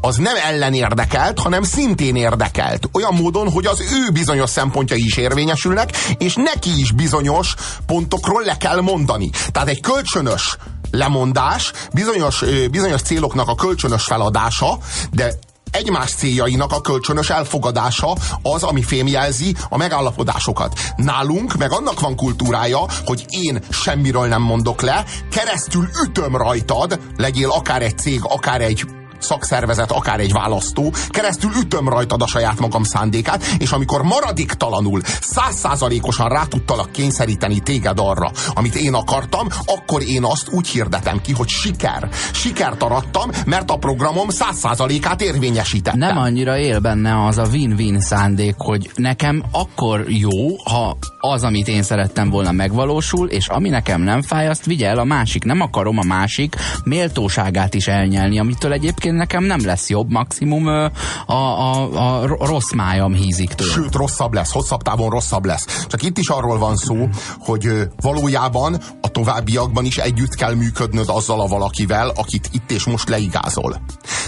az 0.00 0.16
nem 0.16 0.36
ellen 0.46 0.74
érdekelt, 0.74 1.38
hanem 1.38 1.62
szintén 1.62 2.16
érdekelt. 2.16 2.88
Olyan 2.92 3.14
módon, 3.14 3.50
hogy 3.50 3.66
az 3.66 3.80
ő 3.80 4.10
bizonyos 4.12 4.50
szempontjai 4.50 5.04
is 5.04 5.16
érvényesülnek, 5.16 5.96
és 6.18 6.34
neki 6.34 6.70
is 6.78 6.92
bizonyos 6.92 7.54
pontokról 7.86 8.42
le 8.42 8.56
kell 8.56 8.80
mondani. 8.80 9.30
Tehát 9.52 9.68
egy 9.68 9.80
kölcsönös 9.80 10.56
lemondás, 10.90 11.72
bizonyos, 11.92 12.44
bizonyos 12.70 13.02
céloknak 13.02 13.48
a 13.48 13.54
kölcsönös 13.54 14.04
feladása, 14.04 14.78
de 15.12 15.32
egymás 15.70 16.10
céljainak 16.10 16.72
a 16.72 16.80
kölcsönös 16.80 17.30
elfogadása 17.30 18.16
az, 18.42 18.62
ami 18.62 18.82
fémjelzi 18.82 19.56
a 19.68 19.76
megállapodásokat. 19.76 20.80
Nálunk 20.96 21.56
meg 21.56 21.72
annak 21.72 22.00
van 22.00 22.16
kultúrája, 22.16 22.86
hogy 23.04 23.24
én 23.28 23.62
semmiről 23.70 24.26
nem 24.26 24.42
mondok 24.42 24.80
le, 24.80 25.04
keresztül 25.30 25.88
ütöm 26.04 26.36
rajtad, 26.36 27.00
legyél 27.16 27.50
akár 27.50 27.82
egy 27.82 27.98
cég, 27.98 28.20
akár 28.22 28.60
egy 28.60 28.84
szakszervezet, 29.22 29.90
akár 29.90 30.20
egy 30.20 30.32
választó, 30.32 30.92
keresztül 31.08 31.50
ütöm 31.62 31.88
rajtad 31.88 32.22
a 32.22 32.26
saját 32.26 32.60
magam 32.60 32.82
szándékát, 32.82 33.44
és 33.58 33.70
amikor 33.70 34.02
maradéktalanul, 34.02 35.00
százszázalékosan 35.20 36.28
rá 36.28 36.44
tudtalak 36.44 36.92
kényszeríteni 36.92 37.58
téged 37.58 37.98
arra, 38.00 38.30
amit 38.54 38.74
én 38.74 38.94
akartam, 38.94 39.46
akkor 39.64 40.02
én 40.02 40.24
azt 40.24 40.48
úgy 40.50 40.68
hirdetem 40.68 41.20
ki, 41.20 41.32
hogy 41.32 41.48
siker. 41.48 42.08
Sikert 42.32 42.82
arattam, 42.82 43.30
mert 43.46 43.70
a 43.70 43.76
programom 43.76 44.28
százszázalékát 44.28 45.20
érvényesítettem. 45.20 45.98
Nem 45.98 46.16
annyira 46.16 46.58
él 46.58 46.78
benne 46.78 47.24
az 47.26 47.38
a 47.38 47.46
win-win 47.52 48.00
szándék, 48.00 48.54
hogy 48.58 48.90
nekem 48.94 49.42
akkor 49.52 50.04
jó, 50.08 50.56
ha 50.64 50.96
az, 51.18 51.42
amit 51.42 51.68
én 51.68 51.82
szerettem 51.82 52.30
volna 52.30 52.52
megvalósul, 52.52 53.28
és 53.28 53.48
ami 53.48 53.68
nekem 53.68 54.02
nem 54.02 54.22
fáj, 54.22 54.48
azt 54.48 54.64
vigye 54.64 54.88
el 54.88 54.98
a 54.98 55.04
másik. 55.04 55.44
Nem 55.44 55.60
akarom 55.60 55.98
a 55.98 56.02
másik 56.02 56.56
méltóságát 56.84 57.74
is 57.74 57.86
elnyelni, 57.86 58.38
amitől 58.38 58.72
egyébként 58.72 59.09
egyébként 59.10 59.16
nekem 59.16 59.44
nem 59.44 59.66
lesz 59.66 59.88
jobb, 59.88 60.10
maximum 60.10 60.66
a, 60.66 61.32
a, 61.32 62.20
a 62.20 62.26
rossz 62.26 62.72
májam 62.72 63.12
hízik 63.12 63.52
tőle. 63.52 63.72
Sőt, 63.72 63.94
rosszabb 63.94 64.34
lesz, 64.34 64.52
hosszabb 64.52 64.82
távon 64.82 65.10
rosszabb 65.10 65.44
lesz. 65.44 65.86
Csak 65.86 66.02
itt 66.02 66.18
is 66.18 66.28
arról 66.28 66.58
van 66.58 66.76
szó, 66.76 67.08
hogy 67.38 67.88
valójában 68.00 68.80
a 69.00 69.08
továbbiakban 69.08 69.84
is 69.84 69.96
együtt 69.96 70.34
kell 70.34 70.54
működnöd 70.54 71.08
azzal 71.08 71.40
a 71.40 71.46
valakivel, 71.46 72.08
akit 72.08 72.48
itt 72.52 72.70
és 72.70 72.84
most 72.84 73.08
leigázol. 73.08 73.80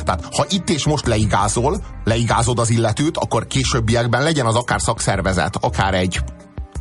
Tehát 0.05 0.35
ha 0.37 0.45
itt 0.49 0.71
és 0.71 0.87
most 0.87 1.07
leigázol, 1.07 1.81
leigázod 2.05 2.59
az 2.59 2.71
illetőt, 2.71 3.17
akkor 3.17 3.47
későbbiekben 3.47 4.23
legyen 4.23 4.47
az 4.47 4.55
akár 4.55 4.81
szakszervezet, 4.81 5.57
akár 5.61 5.95
egy 5.95 6.21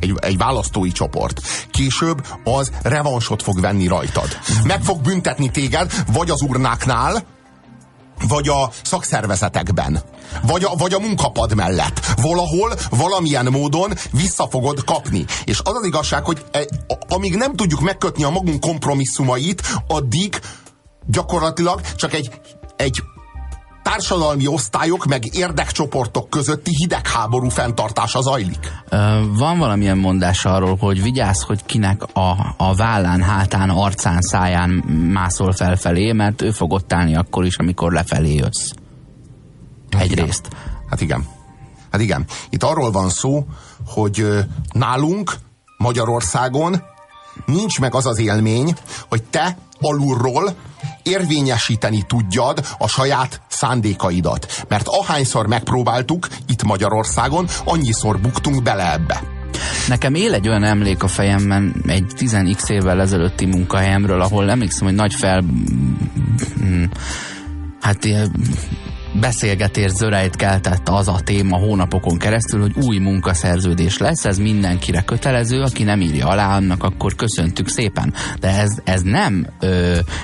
egy, 0.02 0.14
egy 0.20 0.36
választói 0.36 0.92
csoport. 0.92 1.40
Később 1.70 2.26
az 2.44 2.70
revansot 2.82 3.42
fog 3.42 3.60
venni 3.60 3.86
rajtad. 3.86 4.28
Meg 4.64 4.82
fog 4.82 5.00
büntetni 5.00 5.50
téged, 5.50 5.92
vagy 6.12 6.30
az 6.30 6.42
urnáknál, 6.42 7.22
vagy 8.28 8.48
a 8.48 8.70
szakszervezetekben, 8.82 10.02
vagy 10.42 10.64
a, 10.64 10.74
vagy 10.74 10.92
a 10.92 10.98
munkapad 10.98 11.54
mellett. 11.54 12.00
Valahol, 12.16 12.72
valamilyen 12.90 13.46
módon 13.46 13.92
vissza 14.10 14.48
fogod 14.50 14.84
kapni. 14.84 15.24
És 15.44 15.60
az 15.64 15.74
az 15.74 15.84
igazság, 15.84 16.24
hogy 16.24 16.44
e, 16.50 16.64
amíg 17.08 17.34
nem 17.36 17.54
tudjuk 17.54 17.80
megkötni 17.80 18.24
a 18.24 18.30
magunk 18.30 18.60
kompromisszumait, 18.60 19.62
addig 19.86 20.40
gyakorlatilag 21.06 21.80
csak 21.96 22.14
egy, 22.14 22.30
egy 22.76 23.02
társadalmi 23.82 24.46
osztályok 24.46 25.04
meg 25.04 25.34
érdekcsoportok 25.34 26.30
közötti 26.30 26.70
hidegháború 26.74 27.48
fenntartása 27.48 28.20
zajlik. 28.20 28.72
Van 29.36 29.58
valamilyen 29.58 29.98
mondás 29.98 30.44
arról, 30.44 30.76
hogy 30.76 31.02
vigyázz, 31.02 31.40
hogy 31.42 31.64
kinek 31.64 32.02
a, 32.12 32.54
a 32.56 32.74
vállán, 32.74 33.22
hátán, 33.22 33.70
arcán, 33.70 34.20
száján 34.20 34.70
mászol 35.12 35.52
felfelé, 35.52 36.12
mert 36.12 36.42
ő 36.42 36.50
fog 36.50 36.72
ott 36.72 36.92
állni 36.92 37.16
akkor 37.16 37.44
is, 37.44 37.56
amikor 37.56 37.92
lefelé 37.92 38.34
jössz. 38.34 38.72
Hát 39.90 40.02
Egyrészt. 40.02 40.46
Igen. 40.46 40.58
Hát 40.88 41.00
igen. 41.00 41.26
Hát 41.90 42.00
igen. 42.00 42.24
Itt 42.50 42.62
arról 42.62 42.90
van 42.90 43.08
szó, 43.08 43.46
hogy 43.86 44.26
nálunk 44.72 45.32
Magyarországon 45.76 46.82
nincs 47.46 47.80
meg 47.80 47.94
az 47.94 48.06
az 48.06 48.18
élmény, 48.18 48.74
hogy 49.08 49.22
te 49.22 49.56
alulról 49.82 50.54
érvényesíteni 51.02 52.02
tudjad 52.06 52.66
a 52.78 52.88
saját 52.88 53.40
szándékaidat. 53.48 54.64
Mert 54.68 54.88
ahányszor 54.88 55.46
megpróbáltuk 55.46 56.28
itt 56.46 56.62
Magyarországon, 56.62 57.48
annyiszor 57.64 58.20
buktunk 58.20 58.62
bele 58.62 58.92
ebbe. 58.92 59.22
Nekem 59.88 60.14
él 60.14 60.34
egy 60.34 60.48
olyan 60.48 60.64
emlék 60.64 61.02
a 61.02 61.08
fejemben 61.08 61.82
egy 61.86 62.12
10x 62.18 62.70
évvel 62.70 63.00
ezelőtti 63.00 63.46
munkahelyemről, 63.46 64.20
ahol 64.20 64.50
emlékszem, 64.50 64.86
hogy 64.86 64.96
nagy 64.96 65.14
fel... 65.14 65.44
Mm, 66.62 66.84
hát 67.80 68.04
beszélgetés 69.20 69.90
zörejt 69.90 70.36
keltett 70.36 70.88
az 70.88 71.08
a 71.08 71.20
téma 71.24 71.56
hónapokon 71.56 72.18
keresztül, 72.18 72.60
hogy 72.60 72.84
új 72.84 72.98
munkaszerződés 72.98 73.98
lesz, 73.98 74.24
ez 74.24 74.38
mindenkire 74.38 75.00
kötelező, 75.00 75.60
aki 75.60 75.82
nem 75.82 76.00
írja 76.00 76.28
alá, 76.28 76.56
annak 76.56 76.82
akkor 76.82 77.14
köszöntük 77.14 77.68
szépen. 77.68 78.14
De 78.40 78.48
ez, 78.48 78.80
ez 78.84 79.02
nem 79.02 79.46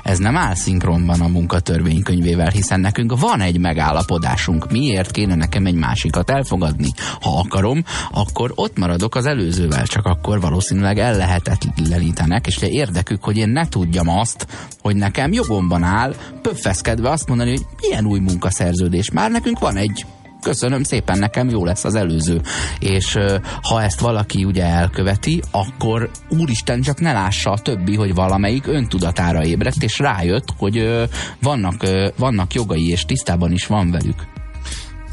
ez 0.03 0.19
nem 0.19 0.37
áll 0.37 0.55
szinkronban 0.55 1.21
a 1.21 1.29
munkatörvénykönyvével, 1.29 2.49
hiszen 2.49 2.81
nekünk 2.81 3.21
van 3.21 3.41
egy 3.41 3.59
megállapodásunk. 3.59 4.71
Miért 4.71 5.11
kéne 5.11 5.35
nekem 5.35 5.67
egy 5.67 5.75
másikat 5.75 6.31
elfogadni? 6.31 6.89
Ha 7.21 7.39
akarom, 7.39 7.85
akkor 8.11 8.53
ott 8.55 8.79
maradok 8.79 9.15
az 9.15 9.27
előzővel, 9.27 9.87
csak 9.87 10.05
akkor 10.05 10.41
valószínűleg 10.41 10.99
ellehetetlenítenek, 10.99 12.47
és 12.47 12.57
érdekük, 12.61 13.25
hogy 13.25 13.37
én 13.37 13.49
ne 13.49 13.69
tudjam 13.69 14.09
azt, 14.09 14.47
hogy 14.83 14.97
nekem 14.97 15.33
jogomban 15.33 15.83
áll 15.83 16.15
pöffeszkedve 16.43 17.11
azt 17.11 17.29
mondani, 17.29 17.51
hogy 17.51 17.67
milyen 17.81 18.07
új 18.07 18.19
munkaszerződés 18.19 18.77
szerződés. 18.79 19.11
Már 19.11 19.31
nekünk 19.31 19.59
van 19.59 19.77
egy 19.77 20.07
köszönöm 20.41 20.83
szépen, 20.83 21.19
nekem 21.19 21.49
jó 21.49 21.65
lesz 21.65 21.85
az 21.85 21.95
előző. 21.95 22.41
És 22.79 23.19
ha 23.63 23.83
ezt 23.83 24.01
valaki 24.01 24.45
ugye 24.45 24.65
elköveti, 24.65 25.43
akkor 25.51 26.11
úristen 26.29 26.81
csak 26.81 27.01
ne 27.01 27.13
lássa 27.13 27.51
a 27.51 27.59
többi, 27.59 27.97
hogy 27.97 28.15
valamelyik 28.15 28.67
öntudatára 28.67 29.45
ébredt, 29.45 29.83
és 29.83 29.99
rájött, 29.99 30.49
hogy 30.59 31.07
vannak, 31.43 31.75
vannak 32.19 32.55
jogai, 32.55 32.89
és 32.89 33.05
tisztában 33.05 33.53
is 33.53 33.67
van 33.67 33.91
velük. 33.91 34.27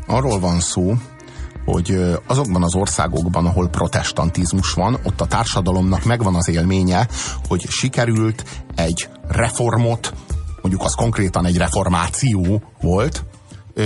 Arról 0.08 0.40
van 0.40 0.60
szó, 0.60 0.94
hogy 1.66 1.98
azokban 2.28 2.64
az 2.64 2.76
országokban, 2.76 3.46
ahol 3.46 3.70
protestantizmus 3.70 4.74
van, 4.74 4.98
ott 5.04 5.22
a 5.22 5.26
társadalomnak 5.26 6.04
megvan 6.04 6.36
az 6.36 6.50
élménye, 6.50 7.08
hogy 7.48 7.66
sikerült 7.70 8.44
egy 8.76 9.08
reformot, 9.28 10.14
mondjuk 10.62 10.84
az 10.84 10.94
konkrétan 10.94 11.46
egy 11.46 11.58
reformáció 11.58 12.62
volt, 12.82 13.24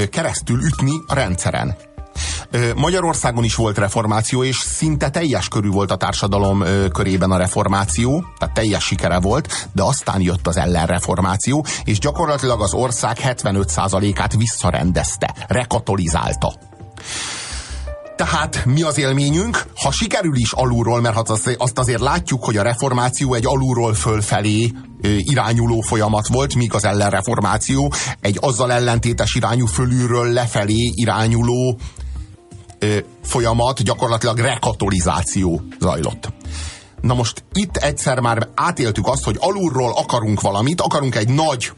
keresztül 0.09 0.63
ütni 0.63 0.93
a 1.07 1.13
rendszeren. 1.13 1.75
Magyarországon 2.75 3.43
is 3.43 3.55
volt 3.55 3.77
reformáció, 3.77 4.43
és 4.43 4.57
szinte 4.57 5.09
teljes 5.09 5.47
körű 5.47 5.69
volt 5.69 5.91
a 5.91 5.95
társadalom 5.95 6.63
körében 6.93 7.31
a 7.31 7.37
reformáció, 7.37 8.25
tehát 8.37 8.53
teljes 8.53 8.83
sikere 8.83 9.19
volt, 9.19 9.67
de 9.71 9.83
aztán 9.83 10.21
jött 10.21 10.47
az 10.47 10.57
ellenreformáció, 10.57 11.65
és 11.83 11.99
gyakorlatilag 11.99 12.61
az 12.61 12.73
ország 12.73 13.17
75%-át 13.23 14.35
visszarendezte, 14.35 15.33
rekatolizálta. 15.47 16.68
Tehát 18.19 18.65
mi 18.65 18.81
az 18.81 18.97
élményünk? 18.97 19.65
Ha 19.75 19.91
sikerül 19.91 20.35
is 20.35 20.51
alulról, 20.51 21.01
mert 21.01 21.29
azt 21.57 21.79
azért 21.79 22.01
látjuk, 22.01 22.43
hogy 22.43 22.57
a 22.57 22.61
reformáció 22.61 23.33
egy 23.33 23.45
alulról 23.45 23.93
fölfelé 23.93 24.71
irányuló 25.01 25.81
folyamat 25.81 26.27
volt, 26.27 26.55
míg 26.55 26.73
az 26.73 26.85
ellenreformáció 26.85 27.93
egy 28.19 28.37
azzal 28.41 28.71
ellentétes 28.71 29.35
irányú 29.35 29.65
fölülről 29.65 30.33
lefelé 30.33 30.91
irányuló 30.95 31.79
folyamat, 33.23 33.83
gyakorlatilag 33.83 34.37
rekatolizáció 34.37 35.61
zajlott. 35.79 36.33
Na 37.01 37.13
most 37.13 37.43
itt 37.53 37.77
egyszer 37.77 38.19
már 38.19 38.47
átéltük 38.55 39.07
azt, 39.07 39.23
hogy 39.23 39.37
alulról 39.39 39.93
akarunk 39.95 40.41
valamit, 40.41 40.81
akarunk 40.81 41.15
egy 41.15 41.29
nagy 41.29 41.71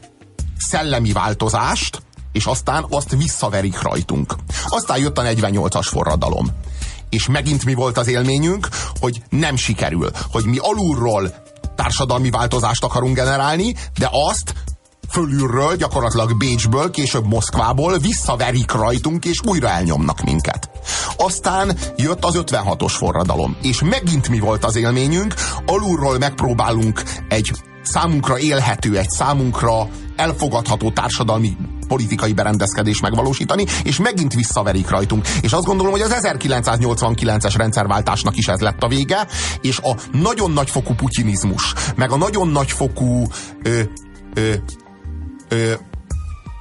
szellemi 0.58 1.12
változást, 1.12 2.02
és 2.32 2.44
aztán 2.44 2.86
azt 2.90 3.16
visszaverik 3.16 3.82
rajtunk. 3.82 4.34
Aztán 4.68 4.98
jött 4.98 5.18
a 5.18 5.22
48-as 5.22 5.86
forradalom. 5.90 6.48
És 7.08 7.26
megint 7.26 7.64
mi 7.64 7.74
volt 7.74 7.98
az 7.98 8.08
élményünk, 8.08 8.68
hogy 9.00 9.22
nem 9.28 9.56
sikerül, 9.56 10.10
hogy 10.30 10.44
mi 10.44 10.56
alulról 10.58 11.34
társadalmi 11.76 12.30
változást 12.30 12.84
akarunk 12.84 13.14
generálni, 13.14 13.74
de 13.98 14.08
azt 14.10 14.54
fölülről, 15.12 15.76
gyakorlatilag 15.76 16.36
Bécsből, 16.36 16.90
később 16.90 17.26
Moszkvából 17.26 17.98
visszaverik 17.98 18.72
rajtunk, 18.72 19.24
és 19.24 19.40
újra 19.46 19.68
elnyomnak 19.68 20.20
minket. 20.20 20.70
Aztán 21.16 21.78
jött 21.96 22.24
az 22.24 22.34
56-os 22.38 22.92
forradalom, 22.96 23.56
és 23.62 23.82
megint 23.82 24.28
mi 24.28 24.38
volt 24.38 24.64
az 24.64 24.76
élményünk? 24.76 25.34
Alulról 25.66 26.18
megpróbálunk 26.18 27.02
egy 27.28 27.52
számunkra 27.82 28.38
élhető, 28.38 28.98
egy 28.98 29.10
számunkra 29.10 29.88
elfogadható 30.16 30.90
társadalmi 30.90 31.56
politikai 31.88 32.32
berendezkedés 32.32 33.00
megvalósítani, 33.00 33.64
és 33.84 33.98
megint 33.98 34.34
visszaverik 34.34 34.88
rajtunk. 34.88 35.28
És 35.40 35.52
azt 35.52 35.64
gondolom, 35.64 35.92
hogy 35.92 36.00
az 36.00 36.16
1989-es 36.22 37.54
rendszerváltásnak 37.56 38.36
is 38.36 38.48
ez 38.48 38.60
lett 38.60 38.82
a 38.82 38.88
vége, 38.88 39.26
és 39.60 39.78
a 39.78 39.96
nagyon 40.12 40.50
nagyfokú 40.50 40.94
putinizmus, 40.94 41.74
meg 41.96 42.10
a 42.10 42.16
nagyon 42.16 42.48
nagyfokú 42.48 43.26
ö, 43.62 43.80
ö, 44.34 44.52
ö, 45.48 45.72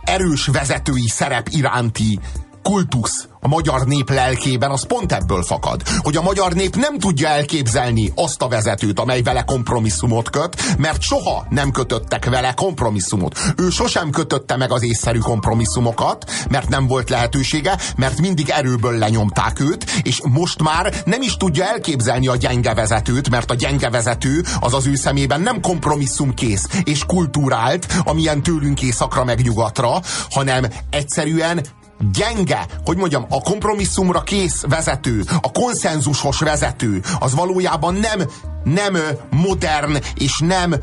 erős 0.04 0.46
vezetői 0.46 1.08
szerep 1.08 1.48
iránti 1.51 2.20
kultusz 2.63 3.27
a 3.44 3.48
magyar 3.48 3.86
nép 3.86 4.10
lelkében, 4.10 4.72
az 4.72 4.86
pont 4.86 5.12
ebből 5.12 5.44
fakad. 5.44 5.82
Hogy 5.98 6.15
a 6.15 6.22
magyar 6.22 6.53
nép 6.53 6.75
nem 6.75 7.00
tudja 7.00 7.27
elképzelni 7.27 8.12
azt 8.15 8.41
a 8.41 8.48
vezetőt, 8.48 9.00
amely 9.00 9.22
vele 9.22 9.41
kompromisszumot 9.41 10.30
köt, 10.30 10.77
mert 10.77 11.01
soha 11.01 11.46
nem 11.50 11.72
kötöttek 11.72 12.25
vele 12.25 12.53
kompromisszumot. 12.53 13.39
Ő 13.58 13.70
sosem 13.70 14.10
kötötte 14.10 14.56
meg 14.56 14.72
az 14.72 14.84
észszerű 14.84 15.20
kompromisszumokat, 15.20 16.32
mert 16.50 16.70
nem 16.70 16.88
volt 16.88 17.10
lehetősége, 17.10 17.77
mert 17.96 18.20
mindig 18.20 18.50
erőből 18.50 18.98
lenyomták 18.98 19.60
őt, 19.60 19.91
és 20.03 20.22
most 20.30 20.62
már 20.62 20.94
nem 21.06 21.22
is 21.22 21.38
tudja 21.38 21.65
elképzelni 21.65 22.27
a 22.27 22.36
gyenge 22.36 22.74
vezetőt, 22.74 23.30
mert 23.30 23.51
a 23.51 23.56
gyenge 23.56 23.89
vezető 23.89 24.44
az 24.60 24.74
az 24.74 24.86
ő 24.86 24.96
szemében 24.96 25.41
nem 25.41 25.62
kompromisszumkész 25.62 26.68
és 26.84 27.06
kultúrált, 27.06 27.94
amilyen 28.03 28.44
tőlünk 28.44 28.82
északra 28.82 29.24
meg 29.24 29.41
nyugatra, 29.41 30.01
hanem 30.30 30.65
egyszerűen 30.89 31.63
gyenge, 32.13 32.65
hogy 32.86 32.98
mondjam, 32.98 33.25
a 33.29 33.41
kompromisszumra 33.41 34.22
kész 34.22 34.62
vezető, 34.62 35.24
a 35.41 35.51
konszenzusos 35.51 36.39
vezető, 36.39 37.01
az 37.20 37.36
valójában 37.36 37.93
nem 37.93 38.22
nem 38.63 38.98
modern 39.29 39.98
és 40.15 40.39
nem, 40.39 40.75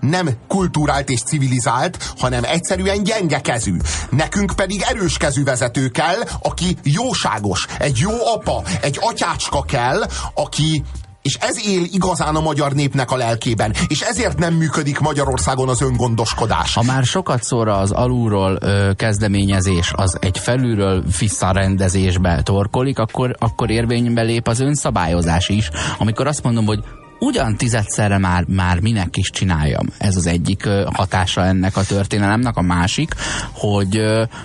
nem 0.00 0.30
kulturált 0.48 1.08
és 1.08 1.22
civilizált, 1.22 2.12
hanem 2.18 2.44
egyszerűen 2.44 3.02
gyenge 3.02 3.40
kezű. 3.40 3.76
Nekünk 4.10 4.52
pedig 4.56 4.84
erős 4.88 5.16
kezű 5.16 5.44
vezető 5.44 5.88
kell, 5.88 6.18
aki 6.42 6.76
jóságos, 6.82 7.66
egy 7.78 7.98
jó 7.98 8.10
apa, 8.34 8.62
egy 8.80 8.98
atyácska 9.00 9.62
kell, 9.62 10.02
aki, 10.34 10.84
és 11.22 11.34
ez 11.34 11.66
él 11.66 11.84
igazán 11.90 12.36
a 12.36 12.40
magyar 12.40 12.72
népnek 12.72 13.10
a 13.10 13.16
lelkében, 13.16 13.74
és 13.88 14.00
ezért 14.00 14.38
nem 14.38 14.54
működik 14.54 14.98
Magyarországon 14.98 15.68
az 15.68 15.80
öngondoskodás. 15.80 16.74
Ha 16.74 16.82
már 16.82 17.04
sokat 17.04 17.42
szóra 17.42 17.78
az 17.78 17.90
alulról 17.90 18.58
ö, 18.60 18.90
kezdeményezés, 18.96 19.92
az 19.94 20.18
egy 20.20 20.38
felülről 20.38 21.04
visszarendezésbe 21.18 22.42
torkolik, 22.42 22.98
akkor, 22.98 23.36
akkor 23.38 23.70
érvénybe 23.70 24.22
lép 24.22 24.48
az 24.48 24.60
önszabályozás 24.60 25.48
is. 25.48 25.70
Amikor 25.98 26.26
azt 26.26 26.42
mondom, 26.42 26.66
hogy 26.66 26.84
ugyan 27.18 27.56
tizedszerre 27.56 28.18
már, 28.18 28.44
már 28.48 28.80
minek 28.80 29.16
is 29.16 29.30
csináljam. 29.30 29.86
Ez 29.98 30.16
az 30.16 30.26
egyik 30.26 30.68
hatása 30.92 31.44
ennek 31.44 31.76
a 31.76 31.84
történelemnek. 31.84 32.56
A 32.56 32.62
másik, 32.62 33.14
hogy, 33.52 34.00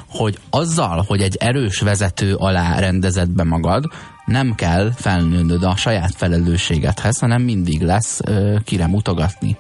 hogy 0.10 0.38
azzal, 0.50 1.03
hogy 1.08 1.22
egy 1.22 1.36
erős 1.36 1.79
vezető 1.79 2.36
alá 2.36 2.79
rendezed 2.79 3.29
be 3.29 3.44
magad, 3.44 3.86
nem 4.25 4.55
kell 4.55 4.91
felnőnöd 4.96 5.63
a 5.63 5.75
saját 5.75 6.13
felelősségedhez, 6.15 7.20
hanem 7.20 7.41
mindig 7.41 7.82
lesz 7.82 8.20
ö, 8.25 8.55
kire 8.63 8.88
mutogatni. 8.88 9.58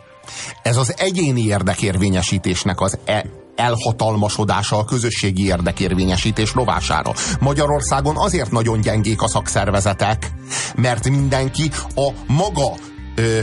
Ez 0.61 0.77
az 0.77 0.93
egyéni 0.97 1.41
érdekérvényesítésnek 1.41 2.81
az 2.81 2.97
e 3.05 3.25
elhatalmasodása 3.55 4.77
a 4.77 4.83
közösségi 4.83 5.45
érdekérvényesítés 5.45 6.53
rovására. 6.53 7.13
Magyarországon 7.39 8.17
azért 8.17 8.51
nagyon 8.51 8.81
gyengék 8.81 9.21
a 9.21 9.27
szakszervezetek, 9.27 10.31
mert 10.75 11.09
mindenki 11.09 11.71
a 11.95 12.11
maga 12.27 12.73
ö, 13.15 13.41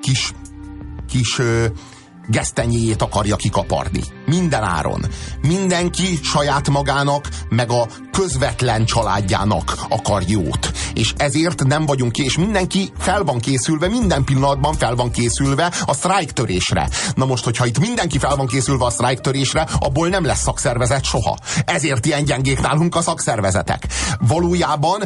kis, 0.00 0.32
kis 1.08 1.38
ö, 1.38 1.66
gesztenyéjét 2.26 3.02
akarja 3.02 3.36
kikaparni. 3.36 4.00
Minden 4.26 4.62
áron. 4.62 5.06
Mindenki 5.42 6.18
saját 6.22 6.70
magának, 6.70 7.28
meg 7.48 7.70
a 7.70 7.86
közvetlen 8.12 8.84
családjának 8.84 9.74
akar 9.88 10.22
jót. 10.26 10.72
És 10.94 11.12
ezért 11.16 11.64
nem 11.64 11.86
vagyunk 11.86 12.12
ki, 12.12 12.24
és 12.24 12.36
mindenki 12.36 12.92
fel 12.98 13.22
van 13.22 13.38
készülve, 13.38 13.88
minden 13.88 14.24
pillanatban 14.24 14.74
fel 14.74 14.94
van 14.94 15.10
készülve 15.10 15.72
a 15.84 15.94
sztrájk 15.94 16.30
törésre. 16.30 16.88
Na 17.14 17.24
most, 17.24 17.44
hogyha 17.44 17.66
itt 17.66 17.78
mindenki 17.78 18.18
fel 18.18 18.36
van 18.36 18.46
készülve 18.46 18.84
a 18.84 18.90
sztrájk 18.90 19.20
törésre, 19.20 19.68
abból 19.78 20.08
nem 20.08 20.24
lesz 20.24 20.42
szakszervezet 20.42 21.04
soha. 21.04 21.38
Ezért 21.64 22.06
ilyen 22.06 22.24
gyengék 22.24 22.60
nálunk 22.60 22.94
a 22.94 23.02
szakszervezetek. 23.02 23.86
Valójában 24.18 25.02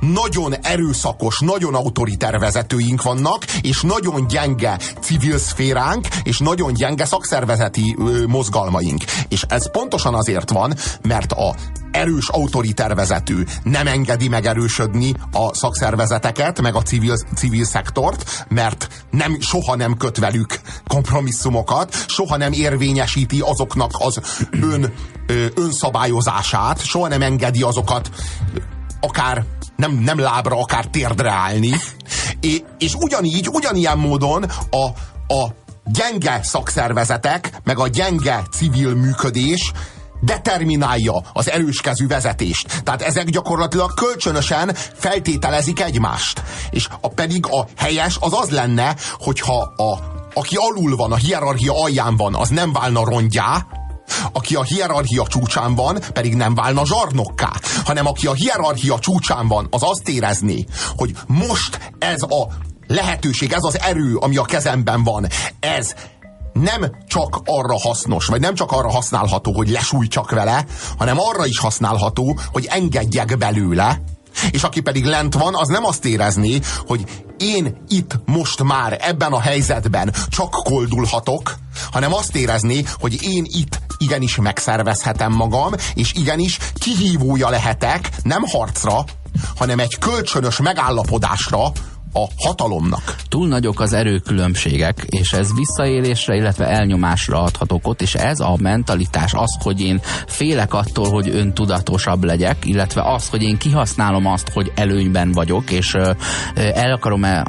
nagyon 0.00 0.54
erőszakos, 0.54 1.38
nagyon 1.38 1.74
autoriter 1.74 2.38
vezetőink 2.38 3.02
vannak, 3.02 3.44
és 3.60 3.80
nagyon 3.82 4.26
gyenge 4.28 4.78
civil 5.00 5.38
szféránk, 5.38 6.06
és 6.22 6.38
nagyon 6.38 6.72
gyenge 6.72 7.04
szakszervezeti 7.04 7.96
ö, 7.98 8.26
mozgalmaink. 8.26 9.04
És 9.28 9.44
ez 9.48 9.70
pontosan 9.70 10.14
azért 10.14 10.50
van, 10.50 10.74
mert 11.02 11.32
a 11.32 11.54
erős 11.90 12.28
autoriter 12.28 12.94
vezető 12.94 13.46
nem 13.62 13.86
engedi 13.86 14.28
megerősödni 14.28 15.14
a 15.32 15.54
szakszervezeteket, 15.54 16.60
meg 16.60 16.74
a 16.74 16.82
civil, 16.82 17.16
civil 17.34 17.64
szektort, 17.64 18.46
mert 18.48 18.88
nem, 19.10 19.40
soha 19.40 19.76
nem 19.76 19.96
köt 19.96 20.18
velük 20.18 20.60
kompromisszumokat, 20.86 22.04
soha 22.08 22.36
nem 22.36 22.52
érvényesíti 22.52 23.40
azoknak 23.40 23.90
az 23.98 24.20
ön, 24.50 24.92
ö, 25.26 25.46
önszabályozását, 25.54 26.84
soha 26.84 27.08
nem 27.08 27.22
engedi 27.22 27.62
azokat 27.62 28.10
akár 29.00 29.44
nem, 29.80 29.92
nem 29.92 30.18
lábra, 30.18 30.60
akár 30.60 30.86
térdre 30.86 31.30
állni. 31.30 31.70
É, 32.40 32.64
és 32.78 32.94
ugyanígy, 32.94 33.48
ugyanilyen 33.52 33.98
módon 33.98 34.44
a, 34.70 34.84
a 35.34 35.54
gyenge 35.84 36.40
szakszervezetek, 36.42 37.50
meg 37.64 37.78
a 37.78 37.88
gyenge 37.88 38.42
civil 38.50 38.94
működés 38.94 39.72
determinálja 40.20 41.22
az 41.32 41.50
erőskezű 41.50 42.06
vezetést. 42.06 42.82
Tehát 42.82 43.02
ezek 43.02 43.24
gyakorlatilag 43.24 43.94
kölcsönösen 43.94 44.74
feltételezik 44.94 45.80
egymást. 45.80 46.42
És 46.70 46.88
a, 47.00 47.08
pedig 47.08 47.46
a 47.46 47.66
helyes 47.76 48.16
az 48.20 48.32
az 48.40 48.50
lenne, 48.50 48.96
hogyha 49.18 49.72
a, 49.76 49.98
aki 50.34 50.56
alul 50.56 50.96
van, 50.96 51.12
a 51.12 51.16
hierarchia 51.16 51.82
alján 51.82 52.16
van, 52.16 52.34
az 52.34 52.48
nem 52.48 52.72
válna 52.72 53.04
rongyá, 53.04 53.66
aki 54.32 54.54
a 54.54 54.62
hierarchia 54.62 55.26
csúcsán 55.26 55.74
van, 55.74 55.98
pedig 56.12 56.34
nem 56.34 56.54
válna 56.54 56.86
zsarnokká, 56.86 57.52
hanem 57.84 58.06
aki 58.06 58.26
a 58.26 58.32
hierarchia 58.32 58.98
csúcsán 58.98 59.48
van, 59.48 59.66
az 59.70 59.82
azt 59.82 60.08
érezné, 60.08 60.64
hogy 60.96 61.12
most 61.26 61.92
ez 61.98 62.22
a 62.22 62.48
lehetőség, 62.86 63.52
ez 63.52 63.64
az 63.64 63.78
erő, 63.80 64.16
ami 64.16 64.36
a 64.36 64.42
kezemben 64.42 65.04
van, 65.04 65.26
ez 65.60 65.94
nem 66.52 66.90
csak 67.06 67.40
arra 67.44 67.78
hasznos, 67.78 68.26
vagy 68.26 68.40
nem 68.40 68.54
csak 68.54 68.72
arra 68.72 68.90
használható, 68.90 69.52
hogy 69.52 69.68
lesújtsak 69.68 70.30
vele, 70.30 70.64
hanem 70.98 71.18
arra 71.18 71.46
is 71.46 71.58
használható, 71.58 72.38
hogy 72.52 72.66
engedjek 72.70 73.38
belőle, 73.38 74.02
és 74.50 74.62
aki 74.62 74.80
pedig 74.80 75.04
lent 75.04 75.34
van, 75.34 75.54
az 75.54 75.68
nem 75.68 75.84
azt 75.84 76.04
érezné, 76.04 76.58
hogy 76.86 77.04
én 77.40 77.84
itt 77.88 78.18
most 78.24 78.62
már 78.62 78.98
ebben 79.00 79.32
a 79.32 79.40
helyzetben 79.40 80.14
csak 80.28 80.50
koldulhatok, 80.50 81.56
hanem 81.90 82.12
azt 82.12 82.36
érezné, 82.36 82.84
hogy 82.98 83.22
én 83.22 83.46
itt 83.48 83.80
igenis 83.98 84.36
megszervezhetem 84.36 85.32
magam, 85.32 85.72
és 85.94 86.12
igenis 86.12 86.58
kihívója 86.74 87.48
lehetek 87.48 88.10
nem 88.22 88.42
harcra, 88.42 89.04
hanem 89.56 89.78
egy 89.78 89.98
kölcsönös 89.98 90.60
megállapodásra, 90.60 91.72
a 92.12 92.26
hatalomnak. 92.36 93.16
Túl 93.28 93.48
nagyok 93.48 93.80
az 93.80 93.92
erőkülönbségek, 93.92 95.06
és 95.08 95.32
ez 95.32 95.54
visszaélésre, 95.54 96.34
illetve 96.34 96.66
elnyomásra 96.66 97.42
adhat 97.42 97.72
okot, 97.72 98.02
és 98.02 98.14
ez 98.14 98.40
a 98.40 98.56
mentalitás, 98.60 99.34
az, 99.34 99.56
hogy 99.62 99.80
én 99.80 100.00
félek 100.26 100.74
attól, 100.74 101.10
hogy 101.10 101.28
öntudatosabb 101.28 102.24
legyek, 102.24 102.64
illetve 102.64 103.02
az, 103.02 103.28
hogy 103.28 103.42
én 103.42 103.58
kihasználom 103.58 104.26
azt, 104.26 104.48
hogy 104.48 104.72
előnyben 104.74 105.32
vagyok, 105.32 105.70
és 105.70 105.94
el 106.54 106.92
akarom 106.92 107.24
-e 107.24 107.42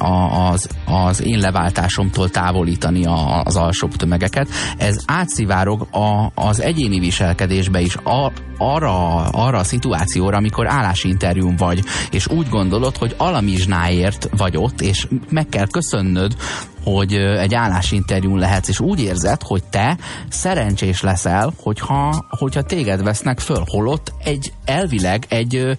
az, 0.51 0.69
az 0.85 1.21
én 1.21 1.39
leváltásomtól 1.39 2.29
távolítani 2.29 3.05
az 3.43 3.55
alsóbb 3.55 3.95
tömegeket, 3.95 4.49
ez 4.77 5.03
átszivárog 5.05 5.87
a, 5.91 6.31
az 6.35 6.61
egyéni 6.61 6.99
viselkedésbe 6.99 7.81
is, 7.81 7.95
a, 7.95 8.31
arra, 8.61 9.23
arra 9.23 9.57
a 9.57 9.63
szituációra, 9.63 10.37
amikor 10.37 10.67
állásinterjún 10.67 11.55
vagy, 11.55 11.83
és 12.11 12.27
úgy 12.27 12.49
gondolod, 12.49 12.97
hogy 12.97 13.15
alamizsnáért 13.17 14.29
vagy 14.37 14.57
ott, 14.57 14.81
és 14.81 15.07
meg 15.29 15.49
kell 15.49 15.67
köszönnöd, 15.67 16.35
hogy 16.83 17.13
egy 17.13 17.53
állásinterjún 17.53 18.39
lehetsz, 18.39 18.67
és 18.67 18.79
úgy 18.79 18.99
érzed, 18.99 19.41
hogy 19.41 19.63
te 19.63 19.97
szerencsés 20.29 21.01
leszel, 21.01 21.53
hogyha, 21.57 22.25
hogyha 22.29 22.61
téged 22.61 23.03
vesznek 23.03 23.39
föl, 23.39 23.63
holott 23.65 24.13
egy 24.23 24.53
elvileg 24.65 25.25
egy 25.29 25.77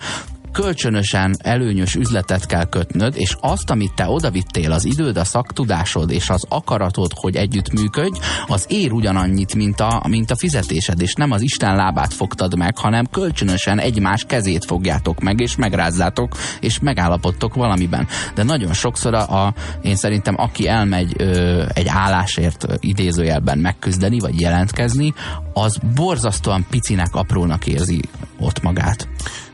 kölcsönösen 0.53 1.37
előnyös 1.39 1.95
üzletet 1.95 2.47
kell 2.47 2.65
kötnöd, 2.65 3.15
és 3.17 3.37
azt, 3.41 3.71
amit 3.71 3.95
te 3.95 4.09
odavittél, 4.09 4.73
az 4.73 4.85
időd, 4.85 5.17
a 5.17 5.25
szaktudásod 5.25 6.11
és 6.11 6.31
az 6.31 6.45
akaratod, 6.49 7.11
hogy 7.15 7.37
együttműködj, 7.37 8.19
az 8.47 8.67
ér 8.69 8.93
ugyanannyit, 8.93 9.55
mint 9.55 9.81
a, 9.81 10.03
mint 10.09 10.31
a 10.31 10.37
fizetésed, 10.37 11.01
és 11.01 11.15
nem 11.15 11.31
az 11.31 11.43
Isten 11.43 11.77
lábát 11.77 12.13
fogtad 12.13 12.57
meg, 12.57 12.79
hanem 12.79 13.07
kölcsönösen 13.07 13.79
egymás 13.79 14.25
kezét 14.25 14.65
fogjátok 14.65 15.21
meg, 15.21 15.41
és 15.41 15.57
megrázzátok, 15.57 16.37
és 16.61 16.79
megállapodtok 16.79 17.55
valamiben. 17.55 18.09
De 18.35 18.43
nagyon 18.43 18.73
sokszor 18.73 19.15
a, 19.15 19.47
a 19.47 19.55
én 19.83 19.97
szerintem 19.97 20.35
aki 20.39 20.69
elmegy 20.69 21.15
ö, 21.19 21.65
egy 21.75 21.89
állásért 21.89 22.67
idézőjelben 22.81 23.59
megküzdeni, 23.59 24.19
vagy 24.19 24.41
jelentkezni, 24.41 25.15
az 25.53 25.79
borzasztóan 25.95 26.67
picinek, 26.71 27.15
aprónak 27.15 27.67
érzi 27.67 28.01
ott 28.39 28.63
magát. 28.63 29.09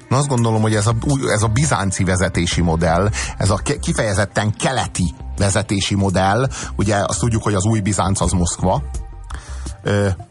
Na 0.08 0.16
azt 0.16 0.28
gondolom, 0.28 0.62
hogy 0.62 0.74
ez 0.74 0.86
a, 0.86 0.94
ez 1.32 1.42
a 1.42 1.48
bizánci 1.48 2.04
vezetési 2.04 2.60
modell, 2.60 3.10
ez 3.36 3.50
a 3.50 3.60
kifejezetten 3.80 4.54
keleti 4.56 5.14
vezetési 5.36 5.94
modell, 5.94 6.48
ugye 6.76 6.96
azt 6.96 7.20
tudjuk, 7.20 7.42
hogy 7.42 7.54
az 7.54 7.64
új 7.64 7.80
Bizánc 7.80 8.20
az 8.20 8.32
Moszkva, 8.32 8.82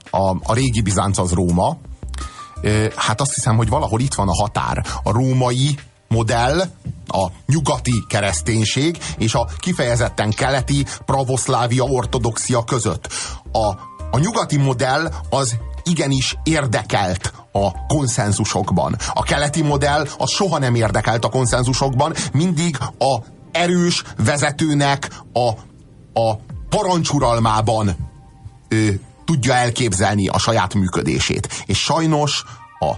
a, 0.10 0.36
a 0.44 0.54
régi 0.54 0.82
Bizánc 0.82 1.18
az 1.18 1.32
Róma, 1.32 1.78
hát 2.96 3.22
azt 3.22 3.34
hiszem, 3.34 3.56
hogy 3.56 3.70
valahol 3.70 4.00
itt 4.00 4.14
van 4.14 4.28
a 4.28 4.42
határ. 4.42 4.86
A 5.04 5.12
római 5.12 5.78
modell, 6.08 6.60
a 7.08 7.28
nyugati 7.46 8.04
kereszténység 8.08 8.98
és 9.18 9.34
a 9.34 9.48
kifejezetten 9.58 10.32
keleti 10.32 10.86
pravoszlávia 11.06 11.84
ortodoxia 11.84 12.64
között. 12.64 13.10
A, 13.52 13.66
a 14.12 14.20
nyugati 14.20 14.58
modell 14.58 15.12
az 15.30 15.58
igenis 15.84 16.38
érdekelt 16.44 17.34
a 17.66 17.86
konszenzusokban. 17.88 18.96
A 19.14 19.24
keleti 19.24 19.62
modell 19.62 20.08
az 20.18 20.30
soha 20.30 20.58
nem 20.58 20.76
érdekelt 20.76 21.26
a 21.26 21.30
konszenzusokban, 21.30 22.14
mindig 22.34 22.78
a 23.00 23.18
erős 23.52 24.04
vezetőnek 24.18 25.10
a, 25.34 25.50
a 26.20 26.36
parancsuralmában 26.70 27.96
ö, 28.68 28.88
tudja 29.26 29.54
elképzelni 29.54 30.28
a 30.28 30.38
saját 30.38 30.74
működését. 30.74 31.64
És 31.66 31.84
sajnos 31.84 32.44
a 32.80 32.94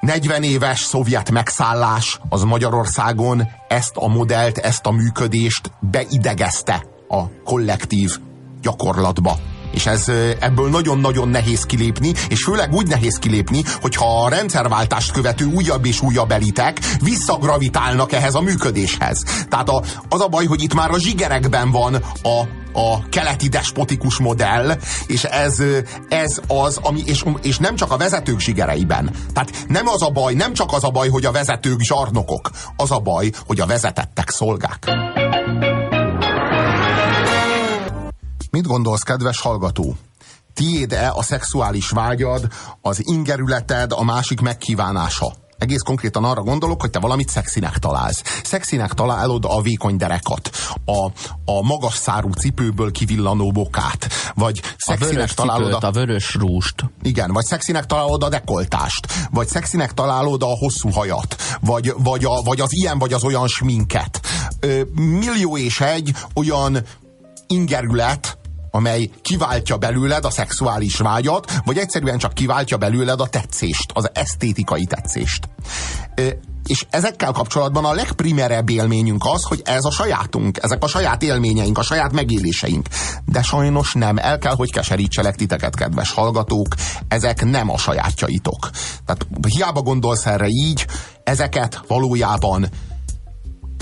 40 0.00 0.42
éves 0.42 0.80
szovjet 0.80 1.30
megszállás 1.30 2.20
az 2.28 2.42
Magyarországon 2.42 3.48
ezt 3.68 3.96
a 3.96 4.08
modellt, 4.08 4.58
ezt 4.58 4.86
a 4.86 4.90
működést 4.90 5.70
beidegezte 5.80 6.86
a 7.08 7.42
kollektív 7.44 8.18
gyakorlatba. 8.60 9.51
És 9.72 9.86
ez, 9.86 10.08
ebből 10.38 10.68
nagyon-nagyon 10.68 11.28
nehéz 11.28 11.64
kilépni, 11.64 12.12
és 12.28 12.44
főleg 12.44 12.72
úgy 12.72 12.86
nehéz 12.86 13.18
kilépni, 13.18 13.62
hogyha 13.80 14.24
a 14.24 14.28
rendszerváltást 14.28 15.12
követő 15.12 15.44
újabb 15.44 15.86
és 15.86 16.00
újabb 16.00 16.30
elitek 16.30 16.78
visszagravitálnak 17.00 18.12
ehhez 18.12 18.34
a 18.34 18.40
működéshez. 18.40 19.24
Tehát 19.48 19.68
a, 19.68 19.82
az 20.08 20.20
a 20.20 20.28
baj, 20.28 20.44
hogy 20.44 20.62
itt 20.62 20.74
már 20.74 20.90
a 20.90 20.98
zsigerekben 20.98 21.70
van 21.70 21.94
a, 22.22 22.40
a 22.72 23.08
keleti 23.08 23.48
despotikus 23.48 24.18
modell, 24.18 24.76
és 25.06 25.24
ez, 25.24 25.62
ez 26.08 26.40
az, 26.46 26.78
ami, 26.82 27.02
és, 27.04 27.24
és 27.42 27.58
nem 27.58 27.76
csak 27.76 27.92
a 27.92 27.96
vezetők 27.96 28.40
zsigereiben. 28.40 29.10
Tehát 29.32 29.64
nem 29.68 29.88
az 29.88 30.02
a 30.02 30.10
baj, 30.10 30.34
nem 30.34 30.52
csak 30.52 30.72
az 30.72 30.84
a 30.84 30.90
baj, 30.90 31.08
hogy 31.08 31.24
a 31.24 31.32
vezetők 31.32 31.80
zsarnokok, 31.80 32.50
az 32.76 32.90
a 32.90 32.98
baj, 32.98 33.30
hogy 33.46 33.60
a 33.60 33.66
vezetettek 33.66 34.30
szolgák. 34.30 34.90
Mit 38.52 38.66
gondolsz, 38.66 39.02
kedves 39.02 39.40
hallgató? 39.40 39.96
Tiéd-e 40.54 41.10
a 41.14 41.22
szexuális 41.22 41.90
vágyad, 41.90 42.48
az 42.80 43.08
ingerületed, 43.08 43.92
a 43.92 44.04
másik 44.04 44.40
megkívánása? 44.40 45.32
Egész 45.58 45.80
konkrétan 45.80 46.24
arra 46.24 46.42
gondolok, 46.42 46.80
hogy 46.80 46.90
te 46.90 46.98
valamit 46.98 47.28
szexinek 47.28 47.78
találsz. 47.78 48.22
Szexinek 48.42 48.92
találod 48.92 49.44
a 49.44 49.60
vékony 49.60 49.96
derekat, 49.96 50.50
a, 50.84 51.06
a 51.44 51.62
magas 51.62 51.94
szárú 51.94 52.32
cipőből 52.32 52.90
kivillanó 52.90 53.50
bokát, 53.50 54.08
vagy 54.34 54.60
szexinek 54.76 55.30
a 55.30 55.34
találod 55.34 55.66
cipőt, 55.66 55.84
a... 55.84 55.86
a 55.86 55.90
vörös 55.90 56.34
rúst. 56.34 56.84
Igen, 57.02 57.32
vagy 57.32 57.44
szexinek 57.44 57.86
találod 57.86 58.22
a 58.22 58.28
dekoltást, 58.28 59.06
vagy 59.30 59.48
szexinek 59.48 59.94
találod 59.94 60.42
a 60.42 60.56
hosszú 60.58 60.90
hajat, 60.90 61.36
vagy, 61.60 61.92
vagy, 61.96 62.24
a, 62.24 62.42
vagy 62.42 62.60
az 62.60 62.72
ilyen 62.72 62.98
vagy 62.98 63.12
az 63.12 63.24
olyan 63.24 63.48
sminket. 63.48 64.20
Ö, 64.60 64.82
millió 64.94 65.56
és 65.56 65.80
egy 65.80 66.14
olyan 66.34 66.78
ingerület, 67.46 68.38
amely 68.74 69.10
kiváltja 69.22 69.76
belőled 69.76 70.24
a 70.24 70.30
szexuális 70.30 70.96
vágyat, 70.96 71.52
vagy 71.64 71.78
egyszerűen 71.78 72.18
csak 72.18 72.34
kiváltja 72.34 72.76
belőled 72.76 73.20
a 73.20 73.26
tetszést, 73.26 73.90
az 73.94 74.10
esztétikai 74.12 74.84
tetszést. 74.84 75.48
És 76.66 76.86
ezekkel 76.90 77.32
kapcsolatban 77.32 77.84
a 77.84 77.92
legprimerebb 77.92 78.70
élményünk 78.70 79.24
az, 79.24 79.42
hogy 79.42 79.62
ez 79.64 79.84
a 79.84 79.90
sajátunk, 79.90 80.58
ezek 80.62 80.84
a 80.84 80.86
saját 80.86 81.22
élményeink, 81.22 81.78
a 81.78 81.82
saját 81.82 82.12
megéléseink. 82.12 82.86
De 83.24 83.42
sajnos 83.42 83.92
nem. 83.92 84.16
El 84.16 84.38
kell, 84.38 84.54
hogy 84.54 84.72
keserítselek 84.72 85.36
titeket, 85.36 85.76
kedves 85.76 86.10
hallgatók, 86.10 86.74
ezek 87.08 87.44
nem 87.44 87.70
a 87.70 87.78
sajátjaitok. 87.78 88.70
Tehát 89.06 89.26
hiába 89.48 89.82
gondolsz 89.82 90.26
erre 90.26 90.46
így, 90.46 90.86
ezeket 91.24 91.82
valójában 91.86 92.68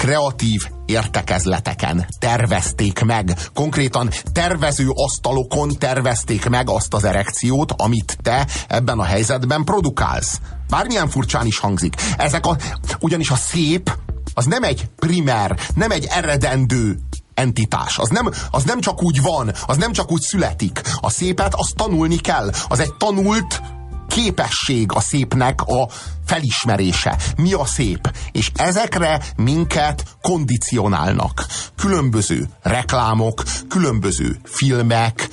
kreatív 0.01 0.69
értekezleteken 0.87 2.07
tervezték 2.19 3.03
meg. 3.05 3.37
Konkrétan 3.55 4.11
tervező 4.33 4.89
asztalokon 4.95 5.79
tervezték 5.79 6.49
meg 6.49 6.71
azt 6.71 6.95
az 6.95 7.05
erekciót, 7.05 7.73
amit 7.77 8.19
te 8.23 8.47
ebben 8.69 8.99
a 8.99 9.05
helyzetben 9.05 9.65
produkálsz. 9.65 10.41
Bármilyen 10.69 11.09
furcsán 11.09 11.47
is 11.47 11.59
hangzik. 11.59 11.95
Ezek 12.17 12.47
a, 12.47 12.57
ugyanis 13.01 13.31
a 13.31 13.37
szép 13.37 13.97
az 14.35 14.45
nem 14.45 14.63
egy 14.63 14.89
primer, 14.97 15.59
nem 15.75 15.91
egy 15.91 16.07
eredendő 16.11 16.99
entitás. 17.35 17.99
Az 17.99 18.09
nem, 18.09 18.31
az 18.51 18.65
nem 18.65 18.81
csak 18.81 19.03
úgy 19.03 19.23
van, 19.23 19.53
az 19.67 19.77
nem 19.77 19.93
csak 19.93 20.13
úgy 20.13 20.23
születik. 20.23 20.81
A 21.01 21.11
szépet 21.11 21.55
azt 21.55 21.77
tanulni 21.77 22.17
kell. 22.17 22.51
Az 22.69 22.81
egy 22.81 22.95
tanult 22.95 23.63
képesség 24.11 24.93
a 24.93 25.01
szépnek 25.01 25.63
a 25.63 25.89
felismerése. 26.27 27.19
Mi 27.37 27.53
a 27.53 27.65
szép? 27.65 28.11
És 28.33 28.51
ezekre 28.55 29.23
minket 29.37 30.05
kondicionálnak. 30.21 31.47
Különböző 31.77 32.49
reklámok, 32.63 33.43
különböző 33.69 34.39
filmek, 34.45 35.29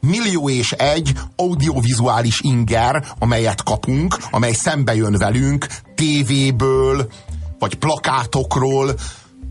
millió 0.00 0.50
és 0.50 0.72
egy 0.72 1.12
audiovizuális 1.36 2.40
inger, 2.40 3.04
amelyet 3.18 3.62
kapunk, 3.62 4.16
amely 4.30 4.52
szembe 4.52 4.94
jön 4.94 5.16
velünk 5.18 5.66
tévéből, 5.94 7.08
vagy 7.58 7.74
plakátokról, 7.74 8.94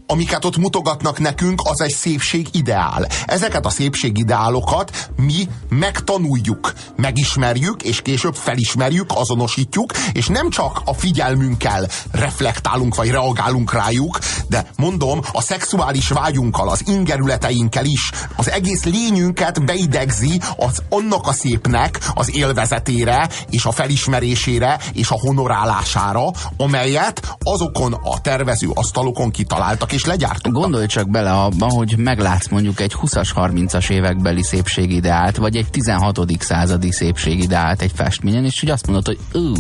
amiket 0.07 0.45
ott 0.45 0.57
mutogatnak 0.57 1.19
nekünk, 1.19 1.61
az 1.63 1.81
egy 1.81 1.93
szépség 1.93 2.47
ideál. 2.51 3.07
Ezeket 3.25 3.65
a 3.65 3.69
szépség 3.69 4.17
ideálokat 4.17 5.09
mi 5.15 5.47
megtanuljuk, 5.69 6.73
megismerjük, 6.95 7.83
és 7.83 8.01
később 8.01 8.35
felismerjük, 8.35 9.11
azonosítjuk, 9.13 9.93
és 10.11 10.27
nem 10.27 10.49
csak 10.49 10.81
a 10.85 10.93
figyelmünkkel 10.93 11.87
reflektálunk, 12.11 12.95
vagy 12.95 13.09
reagálunk 13.09 13.73
rájuk, 13.73 14.19
de 14.49 14.65
mondom, 14.75 15.21
a 15.31 15.41
szexuális 15.41 16.07
vágyunkkal, 16.07 16.69
az 16.69 16.87
ingerületeinkkel 16.87 17.85
is, 17.85 18.11
az 18.35 18.49
egész 18.49 18.83
lényünket 18.83 19.65
beidegzi 19.65 20.41
az 20.57 20.81
annak 20.89 21.27
a 21.27 21.33
szépnek 21.33 21.99
az 22.13 22.35
élvezetére, 22.35 23.29
és 23.49 23.65
a 23.65 23.71
felismerésére, 23.71 24.79
és 24.93 25.09
a 25.09 25.19
honorálására, 25.19 26.31
amelyet 26.57 27.37
azokon 27.43 27.93
a 27.93 28.21
tervező 28.21 28.69
asztalokon 28.73 29.31
kitaláltak, 29.31 29.91
és 29.97 30.05
legyártottak. 30.05 30.61
Gondolj 30.61 30.85
csak 30.85 31.09
bele 31.09 31.31
abba, 31.31 31.65
hogy 31.65 31.97
meglátsz 31.97 32.47
mondjuk 32.47 32.79
egy 32.79 32.95
20-as, 33.01 33.29
30-as 33.35 33.89
évekbeli 33.89 34.43
szépségideált, 34.43 35.37
vagy 35.37 35.55
egy 35.55 35.69
16. 35.69 36.19
századi 36.39 36.91
szépségideált 36.91 37.81
egy 37.81 37.91
festményen, 37.95 38.45
és 38.45 38.59
hogy 38.59 38.69
azt 38.69 38.85
mondod, 38.85 39.05
hogy 39.05 39.19
ő, 39.33 39.51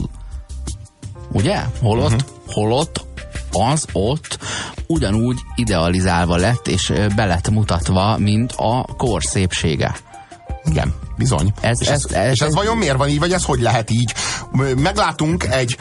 ugye? 1.31 1.63
Holott, 1.81 2.11
uh-huh. 2.11 2.27
holott 2.47 3.05
az 3.51 3.85
ott 3.91 4.37
ugyanúgy 4.87 5.39
idealizálva 5.55 6.35
lett, 6.35 6.67
és 6.67 6.93
be 7.15 7.25
lett 7.25 7.49
mutatva, 7.49 8.17
mint 8.17 8.51
a 8.51 8.85
kor 8.97 9.23
szépsége. 9.23 9.95
Igen, 10.65 10.93
bizony. 11.17 11.53
Ez, 11.61 11.81
és 11.81 11.87
ez, 11.87 12.05
ez, 12.05 12.11
ez, 12.11 12.31
és 12.31 12.39
ez, 12.39 12.47
ez 12.47 12.55
vajon 12.55 12.77
miért 12.77 12.97
van 12.97 13.09
így, 13.09 13.19
vagy 13.19 13.31
ez 13.31 13.43
hogy 13.43 13.61
lehet 13.61 13.91
így? 13.91 14.13
Meglátunk 14.75 15.43
egy, 15.43 15.77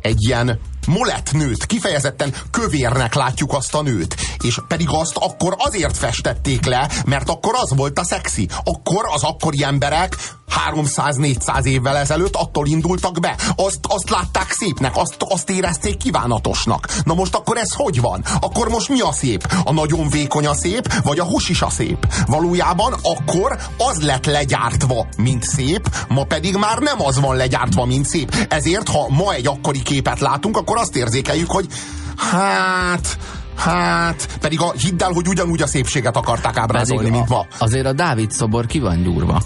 egy 0.00 0.22
ilyen 0.22 0.58
molett 0.86 1.32
nőt, 1.32 1.66
kifejezetten 1.66 2.34
kövérnek 2.50 3.14
látjuk 3.14 3.52
azt 3.52 3.74
a 3.74 3.82
nőt. 3.82 4.16
És 4.42 4.58
pedig 4.68 4.86
azt 4.90 5.16
akkor 5.16 5.54
azért 5.58 5.96
festették 5.96 6.64
le, 6.64 6.90
mert 7.06 7.28
akkor 7.28 7.54
az 7.60 7.76
volt 7.76 7.98
a 7.98 8.04
szexi. 8.04 8.48
Akkor 8.64 9.04
az 9.12 9.22
akkori 9.22 9.62
emberek 9.64 10.16
300-400 10.74 11.64
évvel 11.64 11.96
ezelőtt 11.96 12.36
attól 12.36 12.66
indultak 12.66 13.20
be. 13.20 13.36
Azt, 13.56 13.78
azt 13.82 14.10
látták 14.10 14.50
szépnek, 14.50 14.96
azt, 14.96 15.16
azt 15.18 15.50
érezték 15.50 15.96
kívánatosnak. 15.96 16.88
Na 17.04 17.14
most 17.14 17.34
akkor 17.34 17.56
ez 17.56 17.72
hogy 17.72 18.00
van? 18.00 18.24
Akkor 18.40 18.68
most 18.68 18.88
mi 18.88 19.00
a 19.00 19.12
szép? 19.12 19.46
A 19.64 19.72
nagyon 19.72 20.08
vékony 20.08 20.46
a 20.46 20.54
szép, 20.54 20.92
vagy 21.02 21.18
a 21.18 21.24
hús 21.24 21.48
is 21.48 21.62
a 21.62 21.70
szép? 21.70 22.06
Valójában 22.26 22.94
akkor 23.02 23.58
az 23.78 24.02
lett 24.02 24.26
legyártva, 24.26 25.06
mint 25.16 25.42
szép, 25.42 25.88
ma 26.08 26.24
pedig 26.24 26.56
már 26.56 26.78
nem 26.78 27.02
az 27.02 27.20
van 27.20 27.36
legyártva, 27.36 27.84
mint 27.84 28.06
szép. 28.06 28.46
Ezért, 28.48 28.88
ha 28.88 29.08
ma 29.08 29.32
egy 29.32 29.46
akkori 29.46 29.82
képet 29.82 30.20
látunk, 30.20 30.56
akkor 30.56 30.69
azt 30.78 30.96
érzékeljük, 30.96 31.50
hogy 31.50 31.66
hát, 32.16 33.18
Hát, 33.56 34.38
pedig 34.40 34.60
a, 34.60 34.72
hidd 34.72 35.02
el, 35.02 35.12
hogy 35.12 35.28
ugyanúgy 35.28 35.62
a 35.62 35.66
szépséget 35.66 36.16
akarták 36.16 36.56
ábrázolni, 36.56 37.02
Pedig 37.02 37.18
mint 37.18 37.30
a, 37.30 37.34
ma. 37.34 37.46
Azért 37.58 37.86
a 37.86 37.92
Dávid 37.92 38.30
szobor 38.30 38.66
ki 38.66 38.78
van 38.78 39.02
gyúrva. 39.02 39.42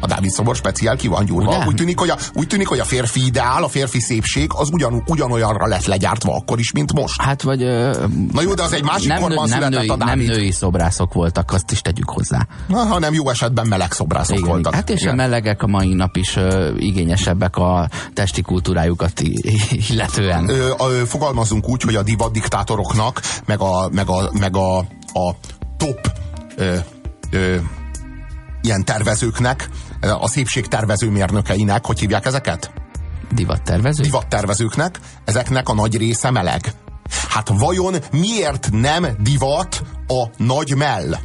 A 0.00 0.06
Dávid 0.06 0.30
szobor 0.30 0.56
speciál 0.56 0.96
ki 0.96 1.08
van 1.08 1.24
gyúrva. 1.24 1.64
Úgy 1.66 1.74
tűnik, 1.74 1.98
hogy 1.98 2.10
a, 2.10 2.16
úgy 2.34 2.46
tűnik, 2.46 2.66
hogy 2.66 2.78
a 2.78 2.84
férfi 2.84 3.24
ideál, 3.26 3.62
a 3.62 3.68
férfi 3.68 4.00
szépség 4.00 4.50
az 4.54 4.68
ugyan, 4.72 5.02
ugyanolyanra 5.06 5.66
lett 5.66 5.84
legyártva 5.84 6.34
akkor 6.36 6.58
is, 6.58 6.72
mint 6.72 6.92
most. 6.92 7.20
Hát 7.22 7.42
vagy... 7.42 7.62
Ö, 7.62 8.06
Na 8.32 8.42
jó, 8.42 8.54
de 8.54 8.62
az 8.62 8.72
egy 8.72 8.84
másik 8.84 9.08
nem, 9.08 9.20
korban 9.20 9.48
nem, 9.48 9.58
született 9.58 9.78
női, 9.78 9.88
a 9.88 9.96
nem 9.96 10.06
Dávid. 10.08 10.28
női 10.28 10.50
szobrászok 10.50 11.12
voltak, 11.12 11.52
azt 11.52 11.70
is 11.70 11.80
tegyük 11.80 12.10
hozzá. 12.10 12.46
Na, 12.66 12.78
hanem 12.78 13.14
jó 13.14 13.28
esetben 13.28 13.66
meleg 13.66 13.92
szobrászok 13.92 14.36
Igen, 14.36 14.48
voltak. 14.50 14.74
Hát 14.74 14.90
és 14.90 15.00
Igen. 15.00 15.12
a 15.12 15.16
melegek 15.16 15.62
a 15.62 15.66
mai 15.66 15.94
nap 15.94 16.16
is 16.16 16.36
ö, 16.36 16.74
igényesebbek 16.76 17.56
a 17.56 17.88
testi 18.14 18.42
kultúrájukat 18.42 19.20
illetően. 19.88 20.48
Ö, 20.48 20.72
ö, 20.78 21.02
fogalmazunk 21.06 21.68
úgy, 21.68 21.82
hogy 21.82 21.94
a 21.94 22.02
divat 22.02 22.32
diktátoroknak, 22.32 23.20
meg 23.46 23.60
a, 23.60 23.88
meg 23.92 24.08
a, 24.08 24.30
meg 24.38 24.56
a, 24.56 24.78
a 25.12 25.34
top 25.76 26.10
ö, 26.56 26.76
ö, 27.30 27.56
ilyen 28.62 28.84
tervezőknek, 28.84 29.68
a 30.10 30.28
szépség 30.28 30.66
tervező 30.66 31.10
mérnökeinek, 31.10 31.86
hogy 31.86 31.98
hívják 31.98 32.26
ezeket? 32.26 32.72
Divattervező? 33.30 34.02
divattervezőknek, 34.02 35.00
ezeknek 35.24 35.68
a 35.68 35.74
nagy 35.74 35.96
része 35.96 36.30
meleg. 36.30 36.72
Hát 37.28 37.48
vajon 37.48 37.94
miért 38.12 38.68
nem 38.70 39.06
divat 39.18 39.82
a 40.06 40.26
nagy 40.36 40.76
mell? 40.76 41.16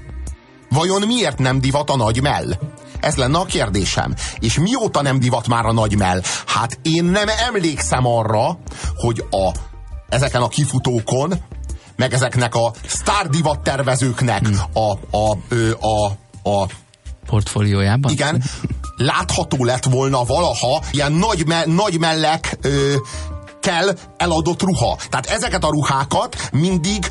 Vajon 0.69 1.01
miért 1.01 1.37
nem 1.37 1.59
divat 1.59 1.89
a 1.89 1.95
nagy 1.95 2.21
mell? 2.21 2.53
Ez 2.99 3.15
lenne 3.15 3.37
a 3.37 3.45
kérdésem. 3.45 4.15
És 4.39 4.59
mióta 4.59 5.01
nem 5.01 5.19
divat 5.19 5.47
már 5.47 5.65
a 5.65 5.73
nagy 5.73 5.97
mell? 5.97 6.21
Hát 6.45 6.79
én 6.81 7.03
nem 7.03 7.27
emlékszem 7.47 8.05
arra, 8.05 8.59
hogy 8.95 9.25
a, 9.29 9.51
ezeken 10.09 10.41
a 10.41 10.47
kifutókon, 10.47 11.33
meg 11.95 12.13
ezeknek 12.13 12.55
a 12.55 12.73
sztár 12.87 13.27
divattervezőknek 13.27 14.49
a, 14.73 15.17
a, 15.17 15.37
ö, 15.47 15.71
a, 15.71 16.05
a 16.49 16.67
Portfóliójában? 17.31 18.11
igen, 18.11 18.43
látható 18.95 19.63
lett 19.63 19.85
volna 19.85 20.23
valaha 20.23 20.81
ilyen 20.91 21.11
nagy, 21.11 21.47
me, 21.47 21.63
nagy 21.65 21.99
mellek 21.99 22.57
ö, 22.61 22.95
kell 23.59 23.97
eladott 24.17 24.61
ruha. 24.61 24.97
Tehát 25.09 25.25
ezeket 25.25 25.63
a 25.63 25.69
ruhákat 25.69 26.49
mindig 26.51 27.07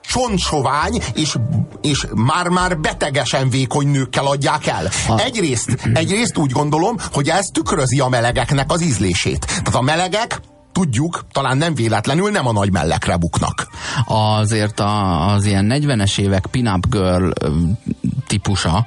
csontsovány 0.00 1.02
és, 1.14 1.36
és 1.80 2.06
már-már 2.14 2.78
betegesen 2.78 3.50
vékony 3.50 3.88
nőkkel 3.88 4.26
adják 4.26 4.66
el. 4.66 4.88
Egyrészt, 5.16 5.88
egyrészt 5.94 6.36
úgy 6.36 6.50
gondolom, 6.50 6.96
hogy 7.12 7.28
ez 7.28 7.46
tükrözi 7.52 8.00
a 8.00 8.08
melegeknek 8.08 8.72
az 8.72 8.82
ízlését. 8.82 9.46
Tehát 9.46 9.74
a 9.74 9.80
melegek 9.80 10.40
tudjuk, 10.72 11.26
talán 11.32 11.56
nem 11.56 11.74
véletlenül 11.74 12.30
nem 12.30 12.46
a 12.46 12.52
nagy 12.52 12.72
mellekre 12.72 13.16
buknak. 13.16 13.68
Azért 14.04 14.80
a, 14.80 15.26
az 15.26 15.44
ilyen 15.44 15.66
40-es 15.70 16.18
évek 16.18 16.46
pin-up 16.46 16.88
girl 16.90 17.30
típusa, 18.26 18.86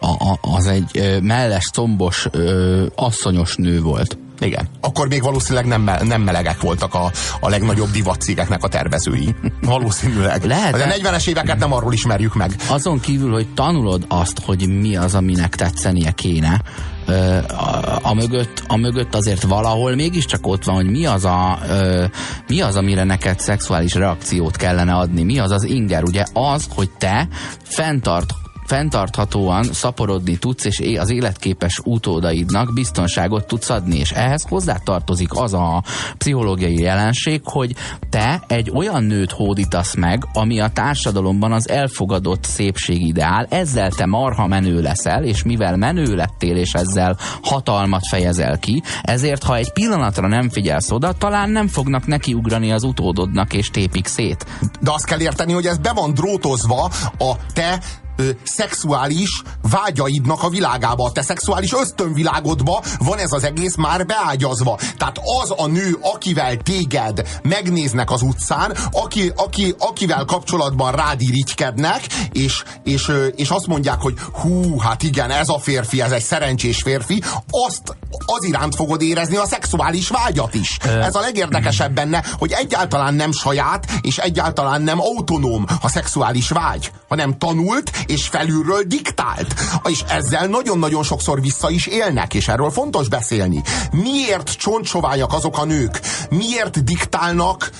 a, 0.00 0.06
a, 0.06 0.38
az 0.40 0.66
egy 0.66 0.90
ö, 0.94 1.20
melles, 1.20 1.70
combos, 1.70 2.26
ö, 2.30 2.86
asszonyos 2.94 3.54
nő 3.56 3.80
volt. 3.80 4.18
Igen. 4.40 4.68
Akkor 4.80 5.08
még 5.08 5.22
valószínűleg 5.22 5.66
nem, 5.66 5.90
nem 6.06 6.22
melegek 6.22 6.60
voltak 6.60 6.94
a, 6.94 7.10
a 7.40 7.48
legnagyobb 7.48 7.90
divatcégeknek 7.90 8.64
a 8.64 8.68
tervezői. 8.68 9.34
Valószínűleg. 9.62 10.44
Lehet, 10.44 10.72
De 10.72 10.84
a 10.84 10.86
de- 10.86 11.10
40-es 11.10 11.28
éveket 11.28 11.58
nem 11.58 11.72
arról 11.72 11.92
ismerjük 11.92 12.34
meg. 12.34 12.54
Azon 12.68 13.00
kívül, 13.00 13.32
hogy 13.32 13.54
tanulod 13.54 14.04
azt, 14.08 14.40
hogy 14.44 14.68
mi 14.80 14.96
az, 14.96 15.14
aminek 15.14 15.54
tetszenie 15.56 16.10
kéne, 16.10 16.62
ö, 17.06 17.36
a, 17.36 17.98
a, 18.02 18.14
mögött, 18.14 18.62
a 18.66 18.76
mögött 18.76 19.14
azért 19.14 19.42
valahol 19.42 19.94
mégiscsak 19.94 20.46
ott 20.46 20.64
van, 20.64 20.74
hogy 20.74 20.90
mi 20.90 21.06
az, 21.06 21.24
a, 21.24 21.58
ö, 21.68 22.04
mi 22.48 22.60
az, 22.60 22.76
amire 22.76 23.04
neked 23.04 23.40
szexuális 23.40 23.94
reakciót 23.94 24.56
kellene 24.56 24.92
adni. 24.94 25.22
Mi 25.22 25.38
az 25.38 25.50
az 25.50 25.64
inger, 25.64 26.02
ugye 26.02 26.24
az, 26.32 26.66
hogy 26.74 26.90
te 26.98 27.28
fenntart 27.62 28.30
fenntarthatóan 28.68 29.62
szaporodni 29.62 30.36
tudsz, 30.36 30.64
és 30.64 30.98
az 30.98 31.10
életképes 31.10 31.80
utódaidnak 31.84 32.72
biztonságot 32.74 33.46
tudsz 33.46 33.70
adni, 33.70 33.98
és 33.98 34.10
ehhez 34.10 34.44
hozzátartozik 34.48 35.34
az 35.34 35.54
a 35.54 35.82
pszichológiai 36.18 36.80
jelenség, 36.80 37.40
hogy 37.44 37.74
te 38.10 38.42
egy 38.46 38.70
olyan 38.74 39.04
nőt 39.04 39.32
hódítasz 39.32 39.94
meg, 39.94 40.26
ami 40.32 40.60
a 40.60 40.68
társadalomban 40.68 41.52
az 41.52 41.68
elfogadott 41.68 42.44
szépségideál, 42.44 43.46
ezzel 43.50 43.90
te 43.90 44.06
marha 44.06 44.46
menő 44.46 44.80
leszel, 44.80 45.24
és 45.24 45.42
mivel 45.42 45.76
menő 45.76 46.14
lettél, 46.14 46.56
és 46.56 46.72
ezzel 46.72 47.16
hatalmat 47.42 48.06
fejezel 48.08 48.58
ki, 48.58 48.82
ezért 49.02 49.42
ha 49.42 49.56
egy 49.56 49.72
pillanatra 49.72 50.28
nem 50.28 50.48
figyelsz 50.48 50.90
oda, 50.90 51.12
talán 51.12 51.50
nem 51.50 51.68
fognak 51.68 52.06
nekiugrani 52.06 52.72
az 52.72 52.82
utódodnak, 52.82 53.52
és 53.52 53.70
tépik 53.70 54.06
szét. 54.06 54.46
De 54.80 54.90
azt 54.92 55.06
kell 55.06 55.20
érteni, 55.20 55.52
hogy 55.52 55.66
ez 55.66 55.78
be 55.78 55.92
van 55.92 56.14
drótozva 56.14 56.90
a 57.18 57.36
te 57.52 57.80
ö, 58.18 58.30
szexuális 58.42 59.42
vágyaidnak 59.62 60.42
a 60.42 60.48
világába, 60.48 61.04
a 61.04 61.12
te 61.12 61.22
szexuális 61.22 61.72
ösztönvilágodba 61.72 62.82
van 62.98 63.18
ez 63.18 63.32
az 63.32 63.44
egész 63.44 63.76
már 63.76 64.06
beágyazva. 64.06 64.78
Tehát 64.96 65.20
az 65.42 65.52
a 65.56 65.66
nő, 65.66 65.98
akivel 66.00 66.56
téged 66.56 67.40
megnéznek 67.42 68.10
az 68.10 68.22
utcán, 68.22 68.76
aki, 68.90 69.32
aki, 69.36 69.74
akivel 69.78 70.24
kapcsolatban 70.24 70.92
rád 70.92 71.20
irigykednek, 71.20 72.00
és, 72.32 72.62
és, 72.84 73.12
és 73.36 73.48
azt 73.48 73.66
mondják, 73.66 74.00
hogy 74.00 74.14
hú, 74.32 74.78
hát 74.78 75.02
igen, 75.02 75.30
ez 75.30 75.48
a 75.48 75.58
férfi, 75.58 76.00
ez 76.00 76.10
egy 76.10 76.22
szerencsés 76.22 76.82
férfi, 76.82 77.22
azt 77.48 77.96
az 78.26 78.44
iránt 78.44 78.74
fogod 78.74 79.02
érezni 79.02 79.36
a 79.36 79.46
szexuális 79.46 80.08
vágyat 80.08 80.54
is. 80.54 80.76
Ez 80.76 81.14
a 81.14 81.20
legérdekesebb 81.20 81.92
benne, 81.92 82.24
hogy 82.38 82.52
egyáltalán 82.52 83.14
nem 83.14 83.32
saját, 83.32 83.86
és 84.00 84.18
egyáltalán 84.18 84.82
nem 84.82 85.00
autonóm 85.00 85.66
a 85.80 85.88
szexuális 85.88 86.48
vágy, 86.48 86.92
hanem 87.08 87.38
tanult 87.38 87.90
és 88.08 88.26
felülről 88.26 88.82
diktált. 88.82 89.54
És 89.84 90.02
ezzel 90.08 90.46
nagyon-nagyon 90.46 91.02
sokszor 91.02 91.40
vissza 91.40 91.70
is 91.70 91.86
élnek, 91.86 92.34
és 92.34 92.48
erről 92.48 92.70
fontos 92.70 93.08
beszélni. 93.08 93.62
Miért 93.92 94.56
csontsoványak 94.56 95.32
azok 95.32 95.58
a 95.58 95.64
nők? 95.64 96.00
Miért 96.30 96.84
diktálnak 96.84 97.70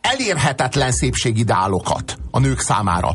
elérhetetlen 0.00 0.92
szépségideálokat 0.92 2.16
a 2.30 2.38
nők 2.38 2.60
számára. 2.60 3.12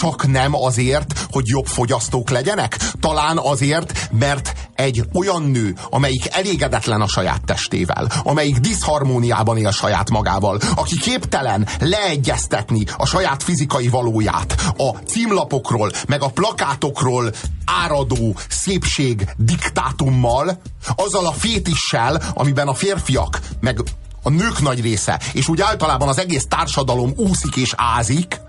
Csak 0.00 0.26
nem 0.26 0.54
azért, 0.54 1.26
hogy 1.30 1.46
jobb 1.46 1.66
fogyasztók 1.66 2.30
legyenek? 2.30 2.76
Talán 3.00 3.38
azért, 3.38 4.08
mert 4.18 4.54
egy 4.74 5.04
olyan 5.14 5.42
nő, 5.42 5.76
amelyik 5.90 6.28
elégedetlen 6.30 7.00
a 7.00 7.08
saját 7.08 7.44
testével, 7.44 8.12
amelyik 8.22 8.56
diszharmóniában 8.56 9.56
él 9.56 9.70
saját 9.70 10.10
magával, 10.10 10.60
aki 10.74 10.98
képtelen 10.98 11.68
leegyeztetni 11.78 12.84
a 12.96 13.06
saját 13.06 13.42
fizikai 13.42 13.88
valóját 13.88 14.72
a 14.76 14.88
címlapokról, 14.88 15.90
meg 16.08 16.22
a 16.22 16.30
plakátokról 16.30 17.32
áradó 17.64 18.36
szépség 18.48 19.28
diktátummal, 19.36 20.60
azzal 20.96 21.26
a 21.26 21.32
fétissel, 21.32 22.22
amiben 22.34 22.68
a 22.68 22.74
férfiak, 22.74 23.40
meg 23.60 23.82
a 24.22 24.28
nők 24.28 24.60
nagy 24.60 24.80
része, 24.80 25.20
és 25.32 25.48
úgy 25.48 25.60
általában 25.60 26.08
az 26.08 26.18
egész 26.18 26.46
társadalom 26.48 27.12
úszik 27.16 27.56
és 27.56 27.72
ázik, 27.76 28.46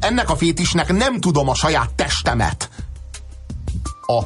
ennek 0.00 0.30
a 0.30 0.36
fétisnek 0.36 0.92
nem 0.92 1.20
tudom 1.20 1.48
a 1.48 1.54
saját 1.54 1.94
testemet 1.94 2.68
a, 4.06 4.24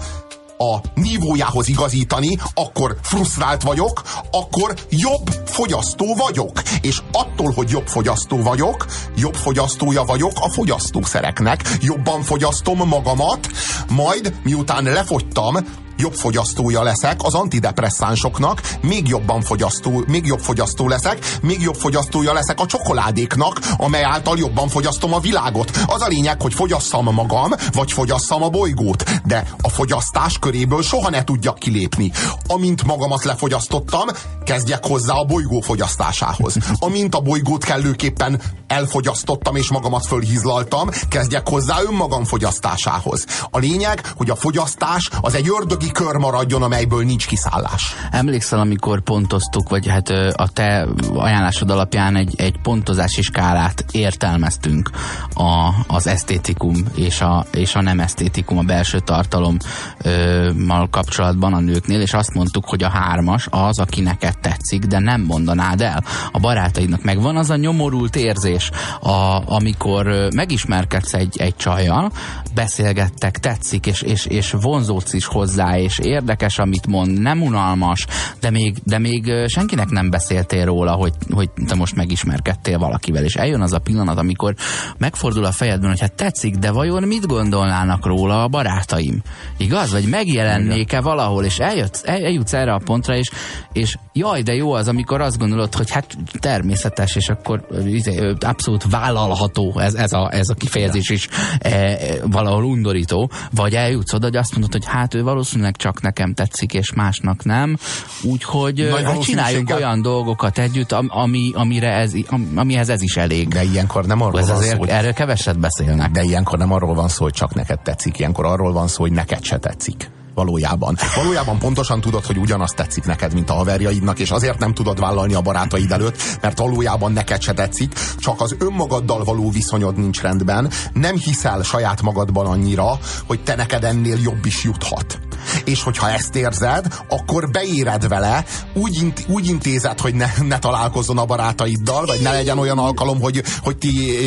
a 0.64 0.80
nívójához 0.94 1.68
igazítani, 1.68 2.38
akkor 2.54 2.96
frusztrált 3.02 3.62
vagyok, 3.62 4.02
akkor 4.30 4.74
jobb 4.88 5.28
fogyasztó 5.44 6.14
vagyok. 6.14 6.62
És 6.80 7.02
attól, 7.12 7.52
hogy 7.52 7.70
jobb 7.70 7.87
fogyasztó 7.87 8.42
vagyok, 8.42 8.87
jobb 9.16 9.35
fogyasztója 9.35 10.02
vagyok 10.02 10.32
a 10.35 10.48
fogyasztószereknek, 10.48 11.62
jobban 11.80 12.22
fogyasztom 12.22 12.88
magamat, 12.88 13.48
majd 13.88 14.35
miután 14.42 14.85
lefogytam, 14.85 15.56
jobb 16.02 16.14
fogyasztója 16.14 16.82
leszek 16.82 17.16
az 17.22 17.34
antidepresszánsoknak, 17.34 18.60
még 18.80 19.08
jobban 19.08 19.42
fogyasztó, 19.42 20.04
még 20.06 20.26
jobb 20.26 20.38
fogyasztó 20.38 20.88
leszek, 20.88 21.38
még 21.42 21.60
jobb 21.60 21.74
fogyasztója 21.74 22.32
leszek 22.32 22.60
a 22.60 22.66
csokoládéknak, 22.66 23.60
amely 23.76 24.02
által 24.02 24.38
jobban 24.38 24.68
fogyasztom 24.68 25.14
a 25.14 25.20
világot. 25.20 25.70
Az 25.86 26.02
a 26.02 26.06
lényeg, 26.06 26.42
hogy 26.42 26.54
fogyasszam 26.54 27.04
magam, 27.04 27.50
vagy 27.72 27.92
fogyasszam 27.92 28.42
a 28.42 28.48
bolygót, 28.48 29.10
de 29.24 29.46
a 29.62 29.68
fogyasztás 29.68 30.38
köréből 30.38 30.82
soha 30.82 31.10
ne 31.10 31.24
tudjak 31.24 31.58
kilépni. 31.58 32.12
Amint 32.46 32.84
magamat 32.84 33.24
lefogyasztottam, 33.24 34.08
kezdjek 34.44 34.86
hozzá 34.86 35.14
a 35.14 35.24
bolygó 35.24 35.60
fogyasztásához. 35.60 36.56
Amint 36.78 37.14
a 37.14 37.20
bolygót 37.20 37.64
kellőképpen 37.64 38.40
elfogyasztottam 38.66 39.56
és 39.56 39.70
magamat 39.70 40.06
fölhizlaltam, 40.06 40.88
kezdjek 41.08 41.48
hozzá 41.48 41.80
önmagam 41.82 42.24
fogyasztásához. 42.24 43.26
A 43.50 43.58
lényeg, 43.58 44.12
hogy 44.16 44.30
a 44.30 44.36
fogyasztás 44.36 45.10
az 45.20 45.34
egy 45.34 45.48
ördögi 45.48 45.90
kör 45.92 46.16
maradjon, 46.16 46.62
amelyből 46.62 47.05
nincs 47.05 47.26
kiszállás. 47.26 47.94
Emlékszel, 48.11 48.61
amikor 48.61 49.00
pontoztuk, 49.00 49.68
vagy 49.68 49.87
hát 49.87 50.09
a 50.33 50.48
te 50.52 50.87
ajánlásod 51.14 51.70
alapján 51.70 52.16
egy, 52.16 52.35
egy 52.37 52.57
pontozási 52.62 53.22
skálát 53.22 53.85
értelmeztünk 53.90 54.90
a, 55.35 55.68
az 55.87 56.07
esztétikum 56.07 56.76
és 56.94 57.20
a, 57.20 57.44
és 57.52 57.74
a 57.74 57.81
nem 57.81 58.00
esztétikum, 58.00 58.59
a 58.59 58.62
belső 58.62 58.98
tartalommal 58.98 60.88
kapcsolatban 60.90 61.52
a 61.52 61.61
nőknél, 61.61 62.00
és 62.00 62.12
azt 62.12 62.35
mondtuk, 62.35 62.68
hogy 62.68 62.83
a 62.83 62.88
hármas 62.88 63.46
az, 63.50 63.78
aki 63.78 64.00
neked 64.00 64.38
tetszik, 64.38 64.85
de 64.85 64.98
nem 64.98 65.20
mondanád 65.20 65.81
el. 65.81 66.05
A 66.33 66.38
barátaidnak 66.38 67.02
megvan 67.02 67.37
az 67.37 67.50
a 67.50 67.57
nyomorult 67.57 68.16
érzés, 68.16 68.70
a, 69.00 69.42
amikor 69.55 70.28
megismerkedsz 70.35 71.14
egy, 71.14 71.37
egy 71.38 71.57
csajjal, 71.57 72.12
beszélgettek, 72.54 73.38
tetszik, 73.38 73.86
és, 73.86 74.02
és, 74.02 74.26
és 74.26 74.50
vonzódsz 74.50 75.12
is 75.12 75.24
hozzá, 75.24 75.78
és 75.78 75.98
érdekes, 75.98 76.58
amit 76.58 76.86
mond, 76.86 77.20
nem 77.20 77.42
unalmas, 77.42 78.06
de 78.40 78.50
még, 78.50 78.76
de 78.84 78.98
még 78.98 79.32
senkinek 79.46 79.88
nem 79.88 80.10
beszéltél 80.10 80.64
róla, 80.64 80.92
hogy, 80.92 81.12
hogy 81.30 81.50
te 81.66 81.74
most 81.74 81.94
megismerkedtél 81.94 82.78
valakivel, 82.78 83.24
és 83.24 83.34
eljön 83.34 83.60
az 83.60 83.72
a 83.72 83.78
pillanat, 83.78 84.18
amikor 84.18 84.54
megfordul 84.98 85.44
a 85.44 85.52
fejedben, 85.52 85.90
hogy 85.90 86.00
hát 86.00 86.12
tetszik, 86.12 86.54
de 86.54 86.70
vajon 86.70 87.02
mit 87.02 87.26
gondolnának 87.26 88.06
róla 88.06 88.42
a 88.42 88.48
barátaim? 88.48 89.22
Igaz? 89.56 89.92
Vagy 89.92 90.08
megjelennék-e 90.08 91.00
valahol, 91.00 91.44
és 91.44 91.58
eljött, 91.58 92.00
eljutsz 92.04 92.52
erre 92.52 92.72
a 92.72 92.80
pontra, 92.84 93.16
és, 93.16 93.30
és 93.72 93.96
jaj, 94.12 94.42
de 94.42 94.54
jó 94.54 94.72
az, 94.72 94.88
amikor 94.88 95.20
azt 95.20 95.38
gondolod, 95.38 95.74
hogy 95.74 95.90
hát 95.90 96.16
természetes, 96.38 97.16
és 97.16 97.28
akkor 97.28 97.66
izé, 97.86 98.32
abszolút 98.40 98.90
vállalható 98.90 99.78
ez, 99.78 99.94
ez, 99.94 100.12
a, 100.12 100.30
ez 100.32 100.48
a 100.48 100.54
kifejezés 100.54 101.10
is 101.10 101.28
e, 101.58 101.98
valahol 102.42 102.64
undorító, 102.64 103.31
vagy 103.50 103.74
eljutsz 103.74 104.12
oda, 104.12 104.26
hogy 104.26 104.37
azt 104.37 104.52
mondod, 104.52 104.72
hogy 104.72 104.85
hát 104.85 105.14
ő 105.14 105.22
valószínűleg 105.22 105.76
csak 105.76 106.00
nekem 106.00 106.35
tetszik, 106.35 106.74
és 106.74 106.92
másnak 106.92 107.44
nem, 107.44 107.76
úgyhogy 108.22 108.90
hát 109.05 109.22
csináljunk 109.22 109.70
olyan 109.74 110.02
dolgokat 110.02 110.59
együtt, 110.59 110.92
ami, 110.92 111.50
amire 111.55 111.92
ez, 111.92 112.12
amihez 112.55 112.88
ez 112.88 113.02
is 113.02 113.16
elég. 113.16 113.48
De 113.48 113.62
ilyenkor 113.62 114.07
nem 114.07 114.20
arról 114.20 114.40
ez 114.40 114.48
van 114.48 114.57
azért, 114.57 114.72
szó, 114.72 114.78
hogy... 114.78 114.88
Erről 114.88 115.12
keveset 115.12 115.59
beszélnek. 115.59 116.11
De 116.11 116.22
ilyenkor 116.22 116.59
nem 116.59 116.72
arról 116.72 116.94
van 116.94 117.09
szó, 117.09 117.22
hogy 117.22 117.33
csak 117.33 117.55
neked 117.55 117.81
tetszik, 117.81 118.18
ilyenkor 118.18 118.44
arról 118.44 118.72
van 118.72 118.88
szó, 118.88 119.02
hogy 119.02 119.12
neked 119.12 119.44
se 119.44 119.59
tetszik 119.59 120.11
valójában. 120.35 120.97
Valójában 121.16 121.59
pontosan 121.59 122.01
tudod, 122.01 122.25
hogy 122.25 122.38
ugyanazt 122.38 122.77
tetszik 122.77 123.05
neked, 123.05 123.33
mint 123.35 123.51
a 123.51 123.55
haverjaidnak, 123.55 124.18
és 124.18 124.31
azért 124.31 124.59
nem 124.59 124.75
tudod 124.75 125.01
vállalni 125.01 125.35
a 125.35 125.40
barátaid 125.40 125.90
előtt, 125.90 126.23
mert 126.40 126.59
valójában 126.59 127.12
neked 127.12 127.42
se 127.42 127.53
tetszik, 127.53 127.92
csak 128.18 128.40
az 128.40 128.57
önmagaddal 128.59 129.25
való 129.25 129.51
viszonyod 129.51 129.97
nincs 129.97 130.21
rendben, 130.21 130.71
nem 130.92 131.16
hiszel 131.16 131.62
saját 131.62 132.03
magadban 132.03 132.47
annyira, 132.47 132.99
hogy 133.27 133.42
te 133.42 133.55
neked 133.55 133.85
ennél 133.85 134.18
jobb 134.23 134.47
is 134.47 134.64
juthat. 134.64 135.21
És 135.64 135.83
hogyha 135.83 136.11
ezt 136.11 136.35
érzed, 136.35 136.87
akkor 137.09 137.51
beéred 137.51 138.09
vele, 138.09 138.45
úgy, 138.75 139.03
int, 139.03 139.25
úgy 139.29 139.47
intézed, 139.49 140.01
hogy 140.01 140.14
ne, 140.14 140.27
ne 140.47 140.59
találkozzon 140.59 141.18
a 141.18 141.25
barátaiddal, 141.25 142.07
vagy 142.07 142.21
ne 142.21 142.33
legyen 142.33 142.59
olyan 142.59 142.79
alkalom, 142.79 143.21
hogy, 143.21 143.42
hogy 143.62 143.79
ti 143.79 144.18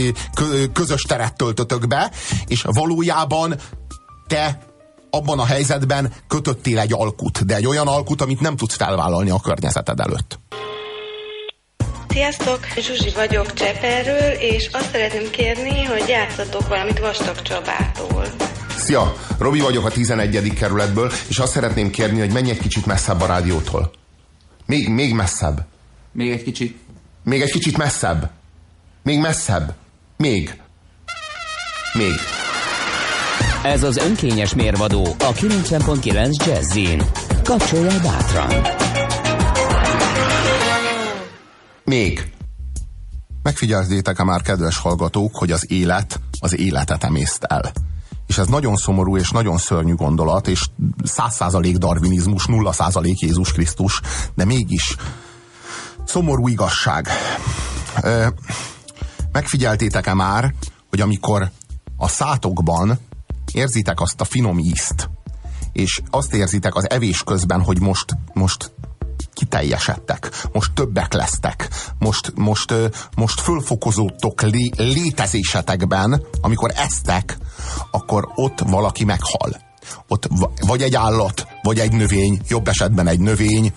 közös 0.74 1.02
teret 1.02 1.36
töltötök 1.36 1.88
be, 1.88 2.12
és 2.48 2.66
valójában 2.68 3.56
te 4.28 4.60
abban 5.16 5.40
a 5.40 5.46
helyzetben 5.46 6.14
kötöttél 6.28 6.80
egy 6.80 6.94
alkut, 6.94 7.46
de 7.46 7.56
egy 7.56 7.68
olyan 7.68 7.88
alkut, 7.88 8.22
amit 8.22 8.40
nem 8.40 8.56
tudsz 8.56 8.76
felvállalni 8.76 9.30
a 9.30 9.40
környezeted 9.40 10.00
előtt. 10.00 10.40
Sziasztok, 12.08 12.60
Zsuzsi 12.80 13.12
vagyok 13.16 13.54
Cseperről, 13.54 14.32
és 14.40 14.70
azt 14.72 14.92
szeretném 14.92 15.30
kérni, 15.32 15.84
hogy 15.84 16.08
játszatok 16.08 16.68
valamit 16.68 17.00
Vastag 17.00 17.42
Csabától. 17.42 18.26
Szia, 18.78 19.16
Robi 19.38 19.60
vagyok 19.60 19.86
a 19.86 19.90
11. 19.90 20.54
kerületből, 20.54 21.12
és 21.28 21.38
azt 21.38 21.52
szeretném 21.52 21.90
kérni, 21.90 22.20
hogy 22.20 22.32
menj 22.32 22.50
egy 22.50 22.60
kicsit 22.60 22.86
messzebb 22.86 23.22
a 23.22 23.26
rádiótól. 23.26 23.92
Még, 24.66 24.90
még 24.90 25.14
messzebb. 25.14 25.66
Még 26.12 26.32
egy 26.32 26.44
kicsit. 26.44 26.78
Még 27.24 27.42
egy 27.42 27.52
kicsit 27.52 27.78
messzebb. 27.78 28.30
Még 29.04 29.20
messzebb. 29.20 29.76
Még. 30.18 30.62
Még. 31.94 32.14
Ez 33.66 33.84
az 33.84 33.98
önkényes 33.98 34.54
mérvadó 34.54 35.06
a 35.06 35.32
90.9 35.32 36.46
Jazzin. 36.46 37.02
Kapcsolja 37.44 38.00
bátran. 38.04 38.66
Még. 41.84 42.32
Megfigyelzétek-e 43.44 44.24
már, 44.24 44.42
kedves 44.42 44.78
hallgatók, 44.78 45.36
hogy 45.36 45.52
az 45.52 45.72
élet 45.72 46.20
az 46.40 46.58
életet 46.58 47.04
emészt 47.04 47.44
el. 47.44 47.72
És 48.28 48.38
ez 48.38 48.48
nagyon 48.48 48.76
szomorú 48.76 49.18
és 49.18 49.30
nagyon 49.30 49.58
szörnyű 49.58 49.94
gondolat, 49.94 50.48
és 50.48 50.62
száz 51.04 51.36
százalék 51.36 51.78
darwinizmus, 51.78 52.46
nulla 52.46 52.72
százalék 52.72 53.20
Jézus 53.20 53.52
Krisztus, 53.52 54.02
de 54.36 54.46
mégis 54.46 54.96
szomorú 56.04 56.48
igazság. 56.48 57.08
Megfigyeltétek-e 59.32 60.14
már, 60.14 60.54
hogy 60.90 61.02
amikor 61.02 61.50
a 61.98 62.08
szátokban 62.08 63.00
érzitek 63.56 64.02
azt 64.02 64.22
a 64.22 64.26
finom 64.26 64.60
ízt, 64.60 65.10
és 65.72 66.02
azt 66.10 66.34
érzitek 66.34 66.76
az 66.76 66.90
evés 66.90 67.24
közben, 67.24 67.62
hogy 67.62 67.82
most, 67.82 68.06
most 68.34 68.72
kiteljesedtek, 69.34 70.48
most 70.54 70.74
többek 70.74 71.14
lesztek, 71.14 71.70
most, 72.00 72.32
most, 72.36 72.74
most 73.16 73.42
fölfokozódtok 73.42 74.42
lé, 74.42 74.72
létezésetekben, 74.78 76.24
amikor 76.42 76.72
esztek, 76.76 77.38
akkor 77.92 78.32
ott 78.36 78.60
valaki 78.60 79.04
meghal. 79.04 79.64
Ott 80.08 80.28
vagy 80.60 80.82
egy 80.82 80.96
állat, 80.96 81.48
vagy 81.62 81.80
egy 81.80 81.92
növény, 81.92 82.42
jobb 82.48 82.68
esetben 82.68 83.08
egy 83.08 83.20
növény 83.20 83.74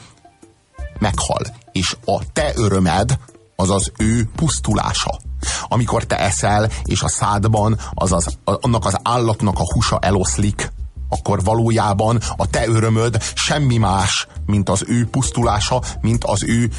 meghal. 0.99 1.43
És 1.73 1.97
a 2.05 2.33
te 2.33 2.53
örömed 2.55 3.19
az 3.57 3.71
az 3.71 3.93
ő 3.99 4.29
pusztulása. 4.37 5.19
Amikor 5.69 6.05
te 6.05 6.19
eszel, 6.19 6.71
és 6.85 7.03
a 7.03 7.09
szádban 7.09 7.79
az 7.95 8.13
az, 8.13 8.39
annak 8.45 8.85
az 8.85 8.97
állatnak 9.03 9.59
a 9.59 9.73
húsa 9.73 9.99
eloszlik, 10.01 10.73
akkor 11.09 11.43
valójában 11.43 12.21
a 12.37 12.47
te 12.47 12.67
örömöd 12.67 13.23
semmi 13.35 13.77
más, 13.77 14.27
mint 14.47 14.69
az 14.69 14.85
ő 14.87 15.07
pusztulása, 15.07 15.83
mint 16.01 16.25
az 16.25 16.45
ő, 16.45 16.71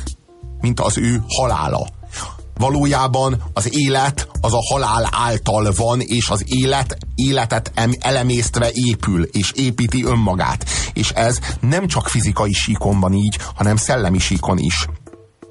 mint 0.62 0.80
az 0.80 0.98
ő 0.98 1.24
halála. 1.28 1.88
Valójában 2.58 3.44
az 3.54 3.76
élet 3.76 4.28
az 4.42 4.54
a 4.54 4.60
halál 4.70 5.10
által 5.12 5.74
van, 5.76 6.00
és 6.00 6.30
az 6.30 6.44
élet 6.46 6.98
életet 7.16 7.72
elemésztve 8.00 8.72
épül, 8.74 9.24
és 9.24 9.52
építi 9.52 10.04
önmagát. 10.04 10.66
És 10.94 11.10
ez 11.10 11.40
nem 11.60 11.88
csak 11.88 12.08
fizikai 12.08 12.54
síkon 12.54 13.00
van 13.00 13.14
így, 13.14 13.40
hanem 13.56 13.76
szellemi 13.76 14.20
síkon 14.20 14.58
is. 14.58 14.88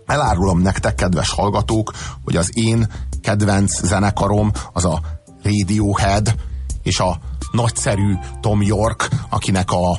Elárulom 0.09 0.61
nektek, 0.61 0.95
kedves 0.95 1.31
hallgatók, 1.31 1.93
hogy 2.25 2.37
az 2.37 2.51
én 2.53 2.89
kedvenc 3.23 3.85
zenekarom 3.87 4.51
az 4.73 4.85
a 4.85 5.01
Radiohead, 5.43 6.35
és 6.83 7.01
a 7.01 7.19
nagyszerű 7.53 8.15
Tom 8.41 8.63
York, 8.63 9.09
akinek 9.29 9.71
a 9.71 9.99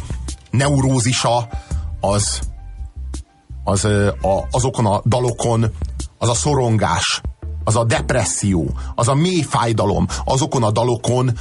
neurózisa 0.51 1.47
az, 1.99 2.39
az 3.63 3.85
a, 4.21 4.47
azokon 4.51 4.85
a 4.85 5.01
dalokon, 5.05 5.65
az 6.17 6.29
a 6.29 6.33
szorongás, 6.33 7.21
az 7.63 7.75
a 7.75 7.83
depresszió, 7.83 8.77
az 8.95 9.07
a 9.07 9.13
mély 9.13 9.41
fájdalom, 9.41 10.07
azokon 10.25 10.63
a 10.63 10.71
dalokon 10.71 11.31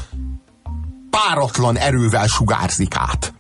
páratlan 1.11 1.77
erővel 1.77 2.27
sugárzik 2.27 2.97
át. 2.97 3.35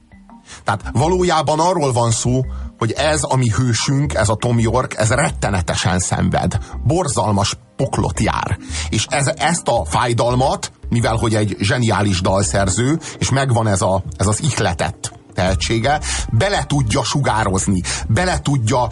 Tehát 0.64 0.90
valójában 0.92 1.60
arról 1.60 1.92
van 1.92 2.10
szó, 2.10 2.44
hogy 2.78 2.92
ez 2.92 3.20
a 3.22 3.36
mi 3.36 3.50
hősünk, 3.50 4.14
ez 4.14 4.28
a 4.28 4.34
Tom 4.34 4.58
York, 4.58 4.94
ez 4.96 5.10
rettenetesen 5.10 5.98
szenved. 5.98 6.58
Borzalmas 6.84 7.56
poklot 7.76 8.20
jár. 8.20 8.58
És 8.88 9.06
ez, 9.08 9.26
ezt 9.36 9.68
a 9.68 9.84
fájdalmat, 9.84 10.72
mivel 10.88 11.16
hogy 11.16 11.34
egy 11.34 11.56
zseniális 11.60 12.20
dalszerző, 12.20 12.98
és 13.18 13.30
megvan 13.30 13.66
ez, 13.66 13.82
a, 13.82 14.02
ez 14.16 14.26
az 14.26 14.42
ihletett 14.42 15.12
tehetsége, 15.34 16.00
bele 16.30 16.64
tudja 16.66 17.04
sugározni, 17.04 17.82
bele 18.08 18.40
tudja 18.40 18.88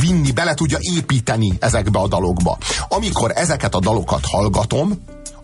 vinni, 0.00 0.32
bele 0.32 0.54
tudja 0.54 0.78
építeni 0.80 1.56
ezekbe 1.60 1.98
a 1.98 2.08
dalokba. 2.08 2.58
Amikor 2.88 3.32
ezeket 3.34 3.74
a 3.74 3.80
dalokat 3.80 4.26
hallgatom, 4.26 4.92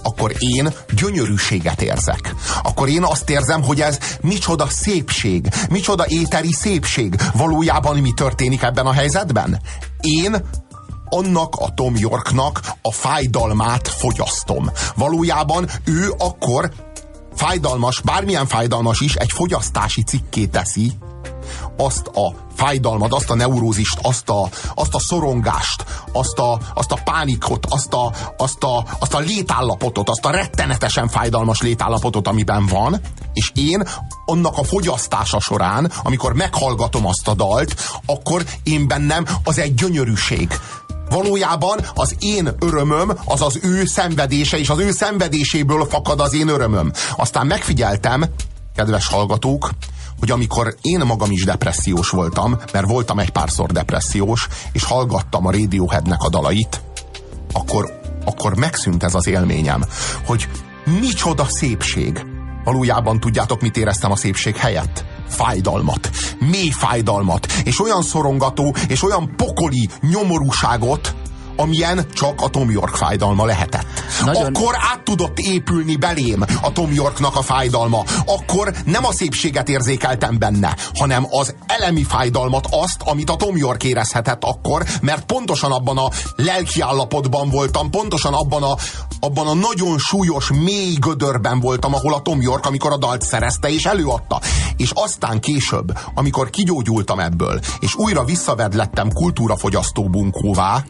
akkor 0.05 0.33
én 0.38 0.75
gyönyörűséget 0.97 1.83
érzek. 1.83 2.35
Akkor 2.62 2.88
én 2.88 3.03
azt 3.03 3.31
érzem, 3.31 3.62
hogy 3.62 3.81
ez 3.81 3.99
micsoda 4.21 4.67
szépség, 4.69 5.49
micsoda 5.71 6.05
éteri 6.09 6.53
szépség. 6.53 7.17
Valójában 7.35 7.97
mi 7.99 8.12
történik 8.17 8.62
ebben 8.62 8.87
a 8.87 8.93
helyzetben? 8.93 9.61
Én 10.01 10.37
annak 11.09 11.55
a 11.57 11.75
Tom 11.75 11.95
Yorknak 11.97 12.61
a 12.83 12.93
fájdalmát 12.93 13.88
fogyasztom. 13.88 14.71
Valójában 14.95 15.69
ő 15.85 16.14
akkor 16.19 16.73
fájdalmas, 17.35 18.01
bármilyen 18.01 18.47
fájdalmas 18.47 19.01
is, 19.01 19.14
egy 19.14 19.33
fogyasztási 19.33 20.03
cikké 20.03 20.47
teszi 20.47 20.93
azt 21.77 22.07
a 22.07 22.43
fájdalmad, 22.57 23.12
azt 23.12 23.31
a 23.31 23.35
neurózist, 23.35 23.99
azt 24.03 24.29
a, 24.29 24.49
azt 24.75 24.95
a 24.95 24.99
szorongást, 24.99 25.85
azt 26.12 26.39
a, 26.39 26.59
azt 26.74 26.93
a 26.93 26.99
pánikot, 27.05 27.66
azt 27.68 27.95
a, 27.95 28.12
azt, 28.37 28.64
a, 28.64 28.85
azt 28.99 29.14
a 29.14 29.18
létállapotot, 29.18 30.09
azt 30.09 30.24
a 30.24 30.31
rettenetesen 30.31 31.09
fájdalmas 31.09 31.61
létállapotot, 31.61 32.28
amiben 32.28 32.66
van, 32.66 33.01
és 33.33 33.51
én 33.55 33.89
annak 34.26 34.59
a 34.59 34.64
fogyasztása 34.64 35.41
során, 35.41 35.93
amikor 36.03 36.33
meghallgatom 36.33 37.07
azt 37.07 37.28
a 37.28 37.35
dalt, 37.35 37.74
akkor 38.07 38.45
én 38.62 38.89
bennem 38.89 39.26
az 39.45 39.59
egy 39.59 39.74
gyönyörűség. 39.74 40.59
Valójában 41.11 41.78
az 41.95 42.16
én 42.18 42.49
örömöm 42.59 43.18
az 43.24 43.43
az 43.43 43.59
ő 43.62 43.85
szenvedése, 43.87 44.59
és 44.59 44.68
az 44.68 44.78
ő 44.78 44.91
szenvedéséből 44.91 45.87
fakad 45.87 46.20
az 46.20 46.35
én 46.35 46.49
örömöm. 46.49 46.93
Aztán 47.16 47.47
megfigyeltem, 47.47 48.24
kedves 48.74 49.07
hallgatók, 49.07 49.70
hogy 50.19 50.31
amikor 50.31 50.75
én 50.81 51.01
magam 51.01 51.31
is 51.31 51.45
depressziós 51.45 52.09
voltam, 52.09 52.59
mert 52.73 52.87
voltam 52.87 53.19
egy 53.19 53.31
párszor 53.31 53.71
depressziós, 53.71 54.49
és 54.73 54.85
hallgattam 54.85 55.47
a 55.47 55.51
Radioheadnek 55.51 56.23
a 56.23 56.29
dalait, 56.29 56.81
akkor, 57.53 58.01
akkor 58.25 58.57
megszűnt 58.57 59.03
ez 59.03 59.15
az 59.15 59.27
élményem, 59.27 59.85
hogy 60.27 60.49
micsoda 61.01 61.45
szépség. 61.49 62.27
Valójában 62.65 63.21
tudjátok, 63.21 63.61
mit 63.61 63.77
éreztem 63.77 64.11
a 64.11 64.17
szépség 64.17 64.57
helyett? 64.57 65.05
Fájdalmat. 65.29 66.11
Mély 66.39 66.71
fájdalmat. 66.71 67.53
És 67.65 67.81
olyan 67.81 68.03
szorongató, 68.03 68.75
és 68.89 69.03
olyan 69.03 69.37
pokoli 69.37 69.89
nyomorúságot, 70.01 71.15
amilyen 71.57 72.07
csak 72.12 72.40
a 72.40 72.48
Tom 72.48 72.70
York 72.70 72.96
fájdalma 72.96 73.44
lehetett. 73.44 74.02
Nagyon... 74.24 74.44
Akkor 74.44 74.74
át 74.92 75.02
tudott 75.05 75.38
épülni 75.38 75.96
belém 75.96 76.44
a 76.62 76.72
Tom 76.72 76.92
Yorknak 76.92 77.36
a 77.36 77.42
fájdalma. 77.42 78.05
Akkor 78.26 78.72
nem 78.84 79.05
a 79.05 79.12
szépséget 79.12 79.68
érzékeltem 79.68 80.38
benne, 80.38 80.76
hanem 80.94 81.26
az 81.30 81.55
elemi 81.66 82.02
fájdalmat, 82.02 82.66
azt, 82.70 83.02
amit 83.02 83.30
a 83.30 83.36
Tom 83.36 83.57
York 83.57 83.84
érezhetett 83.84 84.44
akkor, 84.44 84.84
mert 85.00 85.24
pontosan 85.24 85.72
abban 85.72 85.98
a 85.98 86.09
lelki 86.36 86.80
állapotban 86.80 87.50
voltam, 87.50 87.90
pontosan 87.90 88.34
abban 88.34 88.62
a, 88.62 88.76
abban 89.20 89.46
a 89.46 89.55
nagyon 89.55 89.98
súlyos, 89.98 90.50
mély 90.50 90.94
gödörben 91.00 91.61
voltam, 91.61 91.94
ahol 91.94 92.14
a 92.14 92.22
Tom 92.22 92.40
York, 92.40 92.66
amikor 92.66 92.92
a 92.92 92.98
dalt 92.98 93.22
szerezte 93.22 93.68
és 93.68 93.84
előadta. 93.84 94.40
És 94.76 94.90
aztán 94.94 95.40
később, 95.40 95.98
amikor 96.14 96.50
kigyógyultam 96.50 97.20
ebből, 97.20 97.61
és 97.80 97.94
újra 97.94 98.24
visszavedlettem 98.24 99.12
kultúrafogyasztó 99.12 100.09
bunkóvá, 100.09 100.84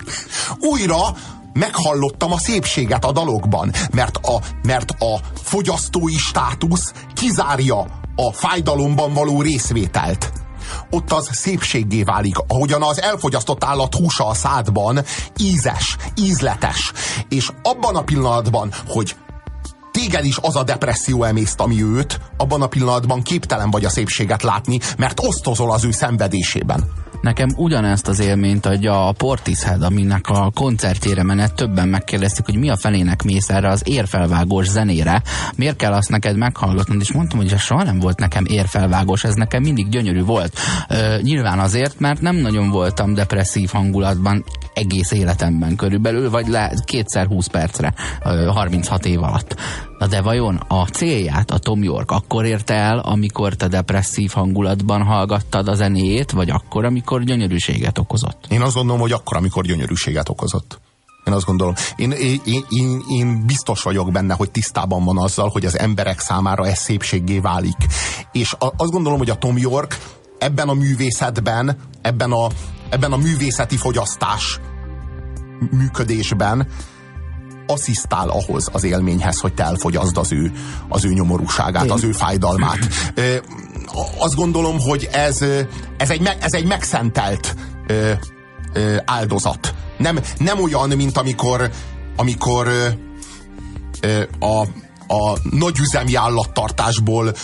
újra 0.61 1.17
meghallottam 1.53 2.33
a 2.33 2.39
szépséget 2.39 3.05
a 3.05 3.13
dalokban, 3.13 3.73
mert 3.93 4.17
a, 4.17 4.41
mert 4.63 4.91
a 4.91 5.21
fogyasztói 5.35 6.17
státusz 6.17 6.93
kizárja 7.15 7.87
a 8.17 8.33
fájdalomban 8.33 9.13
való 9.13 9.43
részvételt. 9.43 10.33
Ott 10.91 11.13
az 11.13 11.29
szépséggé 11.33 12.03
válik, 12.03 12.37
ahogyan 12.49 12.83
az 12.83 13.03
elfogyasztott 13.03 13.65
állat 13.65 13.95
húsa 13.95 14.27
a 14.27 14.35
szádban 14.35 15.01
ízes, 15.37 15.97
ízletes. 16.15 16.93
És 17.29 17.51
abban 17.63 17.97
a 17.97 18.03
pillanatban, 18.03 18.73
hogy 18.87 19.17
téged 19.91 20.25
is 20.25 20.37
az 20.41 20.57
a 20.57 20.63
depresszió 20.63 21.23
emészt, 21.23 21.61
ami 21.61 21.83
őt, 21.83 22.21
abban 22.37 22.63
a 22.63 22.67
pillanatban 22.67 23.23
képtelen 23.23 23.71
vagy 23.71 23.85
a 23.85 23.91
szépséget 23.91 24.43
látni, 24.43 24.79
mert 24.99 25.21
osztozol 25.27 25.73
az 25.73 25.85
ő 25.85 25.91
szenvedésében. 25.91 27.04
Nekem 27.25 27.49
ugyanezt 27.57 28.09
az 28.09 28.21
élményt 28.21 28.67
adja 28.67 29.07
a 29.09 29.13
Portishead, 29.13 29.83
aminek 29.83 30.29
a 30.29 30.51
koncertjére 30.55 31.23
menet 31.23 31.55
többen 31.55 31.89
megkérdezték, 31.89 32.45
hogy 32.45 32.57
mi 32.57 32.71
a 32.71 32.77
felének 32.77 33.23
mész 33.23 33.49
erre 33.49 33.69
az 33.69 33.83
érfelvágós 33.85 34.69
zenére. 34.69 35.23
Miért 35.57 35.77
kell 35.77 35.93
azt 35.93 36.11
neked 36.11 36.37
meghallgatnod? 36.37 37.01
És 37.01 37.13
mondtam, 37.13 37.39
hogy 37.39 37.53
ez 37.53 37.61
soha 37.61 37.83
nem 37.83 37.99
volt 37.99 38.19
nekem 38.19 38.45
érfelvágós, 38.45 39.25
ez 39.25 39.35
nekem 39.35 39.63
mindig 39.63 39.89
gyönyörű 39.89 40.23
volt. 40.23 40.59
Ö, 40.95 41.19
nyilván 41.23 41.59
azért, 41.59 42.01
mert 42.01 42.21
nem 42.21 42.37
nagyon 42.37 42.71
voltam 42.71 43.15
depresszív 43.15 43.71
hangulatban 43.71 44.45
egész 44.75 45.11
életemben 45.11 45.77
körülbelül, 45.77 46.31
vagy 46.31 46.49
le 46.49 46.73
kétszer 46.85 47.27
20 47.27 47.47
percre, 47.47 47.95
36 48.49 49.07
év 49.07 49.23
alatt. 49.23 49.57
Na 49.99 50.07
de 50.07 50.21
vajon 50.21 50.57
a 50.69 50.85
célját 50.85 51.51
a 51.51 51.59
Tom 51.59 51.83
York 51.83 52.11
akkor 52.11 52.45
érte 52.45 52.75
el, 52.75 52.99
amikor 52.99 53.55
te 53.55 53.69
depresszív 53.69 54.31
hangulatban 54.31 55.03
hallgattad 55.03 55.69
a 55.69 55.75
zenéjét, 55.75 56.31
vagy 56.31 56.51
akkor, 56.51 56.85
amikor 56.85 57.23
gyönyörűséget 57.23 57.99
okozott? 57.99 58.47
Én 58.49 58.63
azt 58.63 58.75
gondolom, 58.75 59.01
hogy 59.01 59.13
akkor, 59.13 59.37
amikor 59.37 59.65
gyönyörűséget 59.65 60.29
okozott. 60.29 60.81
Én 61.25 61.33
azt 61.33 61.47
gondolom. 61.47 61.75
Én, 61.97 62.11
én, 62.11 62.65
én, 62.69 63.03
én 63.09 63.47
biztos 63.47 63.83
vagyok 63.83 64.13
benne, 64.13 64.35
hogy 64.35 64.51
tisztában 64.51 65.05
van 65.05 65.19
azzal, 65.19 65.49
hogy 65.49 65.65
az 65.65 65.79
emberek 65.79 66.21
számára 66.21 66.67
ez 66.67 66.79
szépséggé 66.79 67.39
válik. 67.39 67.77
És 68.33 68.53
a, 68.59 68.73
azt 68.77 68.91
gondolom, 68.91 69.19
hogy 69.19 69.31
a 69.31 69.39
Tom 69.39 69.59
York 69.59 69.97
ebben 70.45 70.69
a 70.69 70.73
művészetben, 70.73 71.77
ebben 72.03 72.33
a, 72.33 72.49
ebben 72.91 73.13
a 73.13 73.17
művészeti 73.17 73.77
fogyasztás 73.77 74.61
működésben 75.71 76.67
asszisztál 77.67 78.29
ahhoz 78.29 78.69
az 78.73 78.85
élményhez, 78.85 79.41
hogy 79.41 79.55
te 79.55 79.65
elfogyaszd 79.65 80.17
az 80.17 80.33
ő, 80.33 80.53
az 80.89 81.05
ő 81.05 81.13
nyomorúságát, 81.13 81.91
az 81.91 82.05
ő 82.05 82.13
fájdalmát. 82.13 82.79
Ö, 83.15 83.37
azt 84.19 84.35
gondolom, 84.35 84.81
hogy 84.81 85.09
ez, 85.13 85.43
ez, 85.97 86.11
egy, 86.11 86.37
ez 86.41 86.53
egy 86.53 86.67
megszentelt 86.67 87.55
ö, 87.87 88.13
ö, 88.73 88.97
áldozat. 89.05 89.75
Nem, 89.99 90.19
nem 90.39 90.63
olyan, 90.63 90.89
mint 90.89 91.17
amikor, 91.17 91.71
amikor 92.17 92.67
ö, 92.67 92.89
ö, 94.01 94.23
a, 94.39 94.61
a 95.15 95.39
nagyüzemi 95.51 96.15
állattartásból 96.15 97.35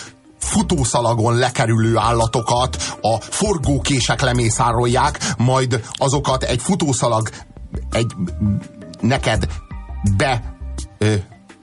futószalagon 0.41 1.34
lekerülő 1.34 1.97
állatokat 1.97 2.97
a 3.01 3.20
forgókések 3.20 4.20
lemészárolják, 4.20 5.18
majd 5.38 5.82
azokat 5.93 6.43
egy 6.43 6.62
futószalag 6.62 7.28
egy 7.91 8.12
neked 9.01 9.47
be 10.16 10.57
ö, 10.99 11.14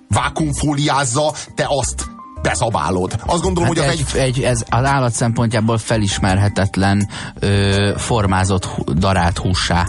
vákumfóliázza, 0.09 1.34
te 1.55 1.65
azt 1.67 2.05
bezabálod. 2.41 3.19
Azt 3.25 3.41
gondolom, 3.41 3.75
hát 3.75 3.78
hogy 3.78 3.88
az 3.88 4.15
egy, 4.15 4.21
egy... 4.21 4.41
Ez 4.43 4.63
az 4.69 4.84
állat 4.84 5.13
szempontjából 5.13 5.78
felismerhetetlen 5.78 7.09
ö, 7.39 7.93
formázott 7.97 8.89
darált 8.93 9.38
húsá 9.38 9.88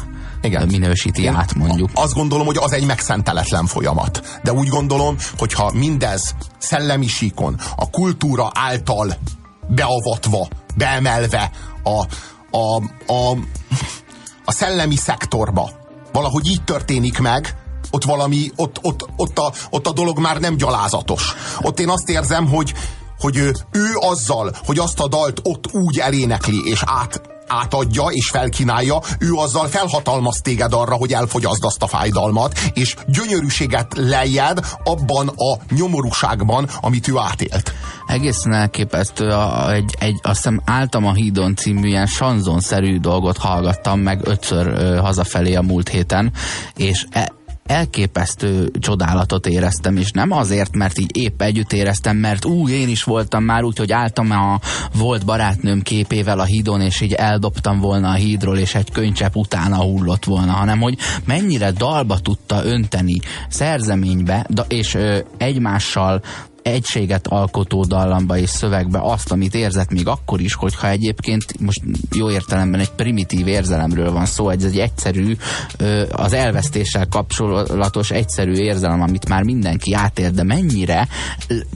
igen. 0.49 0.67
minősíti 0.67 1.23
Én 1.23 1.35
át, 1.35 1.55
mondjuk. 1.55 1.91
Azt 1.95 2.15
gondolom, 2.15 2.47
hogy 2.47 2.57
az 2.57 2.73
egy 2.73 2.87
megszenteletlen 2.87 3.67
folyamat. 3.67 4.41
De 4.43 4.53
úgy 4.53 4.69
gondolom, 4.69 5.17
hogyha 5.39 5.71
mindez 5.75 6.35
szellemi 6.59 7.07
síkon, 7.07 7.61
a 7.77 7.91
kultúra 7.91 8.51
által 8.55 9.17
beavatva, 9.69 10.49
beemelve 10.77 11.51
a, 11.83 12.05
a, 12.59 12.83
a, 13.07 13.37
a 14.45 14.53
szellemi 14.53 14.97
szektorba, 14.97 15.71
valahogy 16.13 16.49
így 16.49 16.65
történik 16.65 17.19
meg, 17.19 17.57
ott 17.91 18.05
valami, 18.05 18.51
ott, 18.57 18.79
ott, 18.83 19.09
ott, 19.17 19.39
a, 19.39 19.53
ott 19.71 19.87
a 19.87 19.93
dolog 19.93 20.19
már 20.19 20.41
nem 20.41 20.57
gyalázatos. 20.57 21.35
Ott 21.61 21.81
én 21.81 21.89
azt 21.89 22.09
érzem, 22.09 22.49
hogy, 22.49 22.75
hogy 23.19 23.37
ő, 23.37 23.55
ő 23.73 23.87
azzal, 23.95 24.57
hogy 24.67 24.79
azt 24.79 25.01
a 25.01 25.09
dalt 25.09 25.41
ott 25.43 25.73
úgy 25.73 25.99
elénekli 25.99 26.61
és 26.65 26.83
át, 26.87 27.21
átadja 27.49 28.05
és 28.07 28.29
felkínálja, 28.29 29.01
ő 29.19 29.33
azzal 29.33 29.67
felhatalmaz 29.67 30.41
téged 30.41 30.73
arra, 30.73 30.95
hogy 30.95 31.13
elfogyaszd 31.13 31.65
azt 31.65 31.83
a 31.83 31.87
fájdalmat, 31.87 32.61
és 32.73 32.97
gyönyörűséget 33.07 33.93
lejjed 33.97 34.67
abban 34.85 35.29
a 35.29 35.75
nyomorúságban, 35.75 36.69
amit 36.81 37.09
ő 37.09 37.17
átélt. 37.17 37.73
Egészen 38.07 38.53
elképesztő, 38.53 39.29
a, 39.29 39.73
egy, 39.73 39.95
egy, 39.99 40.19
azt 40.23 40.37
hiszem 40.37 40.61
álltam 40.65 41.07
a 41.07 41.13
hídon 41.13 41.57
című 41.57 41.89
ilyen 41.89 42.07
sanzonszerű 42.07 42.99
dolgot 42.99 43.37
hallgattam 43.37 44.01
meg 44.01 44.21
ötször 44.25 44.67
ö, 44.67 44.97
hazafelé 44.97 45.55
a 45.55 45.63
múlt 45.63 45.89
héten, 45.89 46.33
és 46.77 47.07
e, 47.11 47.33
elképesztő 47.69 48.71
csodálatot 48.79 49.47
éreztem, 49.47 49.97
és 49.97 50.11
nem 50.11 50.31
azért, 50.31 50.77
mert 50.77 50.99
így 50.99 51.17
épp 51.17 51.43
együtt 51.43 51.73
éreztem, 51.73 52.17
mert 52.17 52.45
ú, 52.45 52.69
én 52.69 52.89
is 52.89 53.05
voltam 53.05 53.45
már 53.45 53.63
úgy, 53.63 53.79
hogy 53.79 53.93
álltam 53.93 54.31
a 54.31 54.61
volt 54.95 55.25
barátnőm 55.25 55.83
képével 55.83 56.39
a 56.39 56.45
hídon, 56.45 56.81
és 56.81 57.01
így 57.01 57.13
eldobtam 57.13 57.81
volna 57.81 58.09
a 58.09 58.15
hídról, 58.15 58.59
és 58.59 58.75
egy 58.75 58.91
könycsepp 58.91 59.35
utána 59.35 59.77
hullott 59.77 60.25
volna, 60.25 60.53
hanem 60.53 60.81
hogy 60.81 60.99
mennyire 61.25 61.71
dalba 61.71 62.19
tudta 62.19 62.65
önteni 62.65 63.21
szerzeménybe, 63.49 64.47
és 64.69 64.95
ö, 64.95 65.19
egymással 65.37 66.23
egységet 66.69 67.27
alkotó 67.27 67.85
dallamba 67.85 68.37
és 68.37 68.51
szövegbe 68.51 68.99
azt, 69.03 69.33
amit 69.33 69.55
érzett 69.55 69.91
még 69.91 70.07
akkor 70.07 70.41
is, 70.41 70.55
hogyha 70.55 70.89
egyébként 70.89 71.61
most 71.61 71.83
jó 72.15 72.31
értelemben 72.31 72.81
egy 72.81 72.91
primitív 72.91 73.47
érzelemről 73.47 74.13
van 74.13 74.27
szó, 74.27 74.51
egy, 74.51 74.65
egy 74.65 74.79
egyszerű, 74.79 75.37
az 76.11 76.33
elvesztéssel 76.33 77.07
kapcsolatos 77.07 78.11
egyszerű 78.11 78.53
érzelem, 78.53 79.01
amit 79.01 79.29
már 79.29 79.43
mindenki 79.43 79.95
átér, 79.95 80.31
de 80.31 80.43
mennyire 80.43 81.09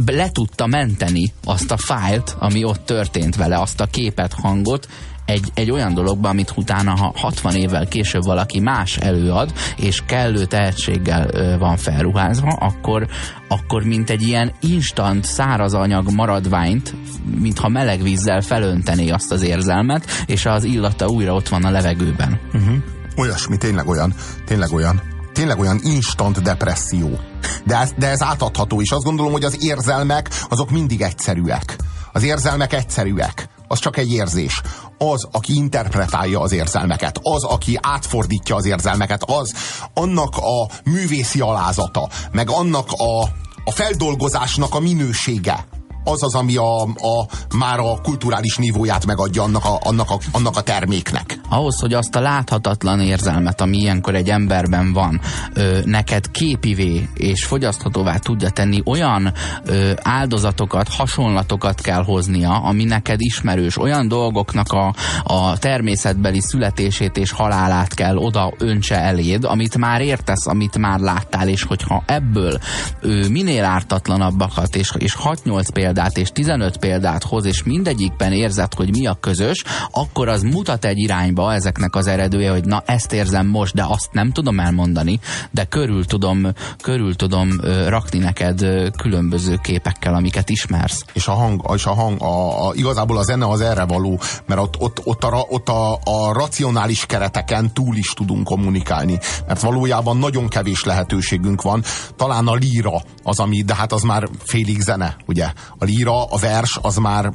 le 0.07 0.31
tudta 0.31 0.67
menteni 0.67 1.33
azt 1.45 1.71
a 1.71 1.77
fájlt, 1.77 2.37
ami 2.39 2.65
ott 2.65 2.85
történt 2.85 3.37
vele, 3.37 3.61
azt 3.61 3.81
a 3.81 3.87
képet, 3.87 4.33
hangot, 4.33 4.89
egy, 5.25 5.51
egy 5.55 5.71
olyan 5.71 5.95
dologba, 5.95 6.29
amit 6.29 6.53
utána, 6.57 6.97
ha 6.97 7.13
60 7.17 7.55
évvel 7.55 7.87
később 7.87 8.23
valaki 8.25 8.61
más 8.61 8.97
előad, 8.97 9.53
és 9.77 10.03
kellő 10.07 10.45
tehetséggel 10.45 11.59
van 11.59 11.77
felruházva, 11.77 12.49
akkor, 12.49 13.07
akkor 13.49 13.83
mint 13.83 14.11
egy 14.11 14.23
ilyen 14.23 14.53
instant 14.61 15.25
száraz 15.25 15.75
anyag 15.75 16.11
maradványt, 16.11 16.95
mintha 17.39 17.69
meleg 17.69 18.03
vízzel 18.03 18.41
felöntené 18.41 19.11
azt 19.11 19.33
az 19.33 19.43
érzelmet, 19.43 20.07
és 20.27 20.47
az 20.47 20.65
illata 20.65 21.09
újra 21.09 21.35
ott 21.35 21.49
van 21.49 21.65
a 21.65 21.71
levegőben. 21.71 22.41
Uh-huh. 22.53 22.75
Olyasmi, 23.17 23.57
tényleg 23.57 23.89
olyan, 23.89 24.15
tényleg 24.47 24.73
olyan 24.73 25.11
tényleg 25.33 25.59
olyan 25.59 25.81
instant 25.83 26.43
depresszió. 26.43 27.19
De 27.65 27.79
ez, 27.79 27.93
de 27.97 28.09
ez 28.09 28.23
átadható, 28.23 28.81
és 28.81 28.91
azt 28.91 29.05
gondolom, 29.05 29.33
hogy 29.33 29.45
az 29.45 29.65
érzelmek 29.65 30.29
azok 30.49 30.71
mindig 30.71 31.01
egyszerűek. 31.01 31.77
Az 32.13 32.23
érzelmek 32.23 32.73
egyszerűek. 32.73 33.49
Az 33.73 33.79
csak 33.79 33.97
egy 33.97 34.13
érzés. 34.13 34.61
Az, 34.99 35.29
aki 35.33 35.55
interpretálja 35.55 36.41
az 36.41 36.53
érzelmeket, 36.53 37.19
az, 37.23 37.45
aki 37.45 37.79
átfordítja 37.83 38.57
az 38.57 38.65
érzelmeket, 38.65 39.23
az 39.23 39.55
annak 39.95 40.37
a 40.37 40.69
művészi 40.85 41.41
alázata, 41.41 42.09
meg 42.33 42.51
annak 42.51 42.93
a, 42.93 43.23
a 43.65 43.71
feldolgozásnak 43.71 44.75
a 44.75 44.81
minősége, 44.81 45.67
az 46.05 46.23
az, 46.23 46.35
ami 46.35 46.57
a, 46.57 46.83
a, 46.83 47.27
már 47.57 47.79
a 47.79 48.01
kulturális 48.03 48.57
nívóját 48.57 49.07
megadja 49.07 49.43
annak 49.43 49.65
a, 49.65 49.79
annak, 49.83 50.11
a, 50.11 50.19
annak 50.33 50.57
a 50.57 50.61
terméknek. 50.61 51.39
Ahhoz, 51.49 51.81
hogy 51.81 51.95
azt 51.95 52.17
a 52.17 52.21
láthatatlan 52.21 53.01
érzelmet, 53.01 53.61
ami 53.61 53.77
ilyenkor 53.77 54.15
egy 54.15 54.29
emberben 54.29 54.93
van, 54.93 55.21
ö, 55.55 55.79
neked 55.85 56.31
képivé 56.31 57.09
és 57.15 57.45
fogyaszthatóvá 57.45 58.17
tudja 58.17 58.51
tenni, 58.51 58.83
olyan 58.85 59.33
ö, 59.65 59.93
áldozatokat, 60.03 60.89
hasonlatokat 60.89 61.81
kell 61.81 62.05
hoznia, 62.05 62.51
ami 62.51 62.85
neked 62.85 63.21
ismerős, 63.21 63.79
olyan 63.79 64.09
dolgoknak 64.09 64.73
a, 64.73 64.95
a 65.23 65.59
természetbeli 65.59 66.41
születését 66.41 67.17
és 67.17 67.31
halálát 67.31 67.95
kell 67.95 68.17
oda 68.17 68.53
öntse 68.59 69.01
eléd, 69.01 69.45
amit 69.45 69.79
már 69.79 70.01
értesz, 70.01 70.47
amit 70.47 70.79
már 70.79 70.99
láttál, 70.99 71.49
és 71.49 71.63
hogyha 71.63 72.03
ebből 72.07 72.59
ö, 73.01 73.29
minél 73.29 73.65
ártatlanabbakat 73.65 74.77
és, 74.77 74.93
és 74.99 75.17
6-8 75.25 75.69
példát 75.73 75.92
példát 75.93 76.19
és 76.19 76.31
15 76.33 76.77
példát 76.77 77.23
hoz, 77.23 77.45
és 77.45 77.63
mindegyikben 77.63 78.33
érzed, 78.33 78.75
hogy 78.75 78.91
mi 78.91 79.07
a 79.07 79.17
közös, 79.21 79.65
akkor 79.91 80.29
az 80.29 80.43
mutat 80.43 80.85
egy 80.85 80.99
irányba 80.99 81.53
ezeknek 81.53 81.97
az 81.97 82.07
eredője, 82.07 82.51
hogy 82.51 82.65
na 82.65 82.83
ezt 82.87 83.13
érzem 83.13 83.47
most, 83.47 83.75
de 83.75 83.85
azt 83.89 84.09
nem 84.13 84.33
tudom 84.33 84.61
elmondani, 84.61 85.21
de 85.51 85.65
körül 85.65 86.05
tudom, 86.05 86.47
körül 86.83 87.17
tudom 87.17 87.61
rakni 87.87 88.19
neked 88.19 88.61
különböző 88.97 89.59
képekkel, 89.63 90.15
amiket 90.15 90.51
ismersz. 90.51 91.05
És 91.13 91.27
a 91.27 91.33
hang, 91.33 91.71
és 91.75 91.85
a 91.85 91.95
hang 91.95 92.23
a, 92.23 92.67
a, 92.69 92.75
igazából 92.75 93.19
a 93.19 93.23
zene 93.23 93.47
az 93.49 93.61
erre 93.61 93.85
való, 93.85 94.21
mert 94.47 94.61
ott, 94.61 94.81
ott, 94.81 95.01
ott, 95.05 95.25
a, 95.25 95.47
ott 95.49 95.69
a, 95.69 95.93
a 95.93 96.33
racionális 96.33 97.07
kereteken 97.07 97.73
túl 97.73 97.97
is 97.97 98.13
tudunk 98.13 98.45
kommunikálni, 98.45 99.19
mert 99.47 99.61
valójában 99.61 100.17
nagyon 100.17 100.49
kevés 100.49 100.85
lehetőségünk 100.85 101.63
van. 101.63 101.83
Talán 102.17 102.47
a 102.47 102.55
líra 102.55 103.03
az, 103.23 103.39
ami, 103.39 103.63
de 103.63 103.75
hát 103.75 103.93
az 103.93 104.03
már 104.03 104.29
félig 104.45 104.81
zene, 104.81 105.17
ugye? 105.27 105.53
A 105.83 105.85
líra, 105.85 106.25
a 106.25 106.37
vers, 106.37 106.79
az 106.83 106.97
már, 106.97 107.33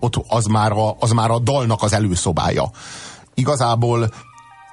ott, 0.00 0.24
az 0.28 0.44
már, 0.44 0.72
a, 0.72 0.96
az 0.98 1.10
már 1.10 1.30
a 1.30 1.38
dalnak 1.38 1.82
az 1.82 1.92
előszobája. 1.92 2.70
Igazából 3.34 4.10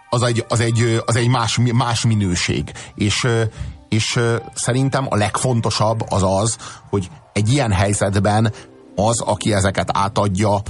az 0.09 0.23
egy, 0.23 0.45
az 0.49 0.59
egy, 0.59 1.01
az 1.05 1.15
egy 1.15 1.27
más, 1.27 1.59
más 1.73 2.05
minőség. 2.05 2.71
És, 2.95 3.27
és 3.89 4.19
szerintem 4.53 5.05
a 5.09 5.15
legfontosabb 5.15 5.99
az 6.09 6.23
az, 6.23 6.57
hogy 6.89 7.09
egy 7.33 7.51
ilyen 7.51 7.71
helyzetben 7.71 8.53
az, 8.95 9.21
aki 9.21 9.53
ezeket 9.53 9.89
átadja, 9.93 10.61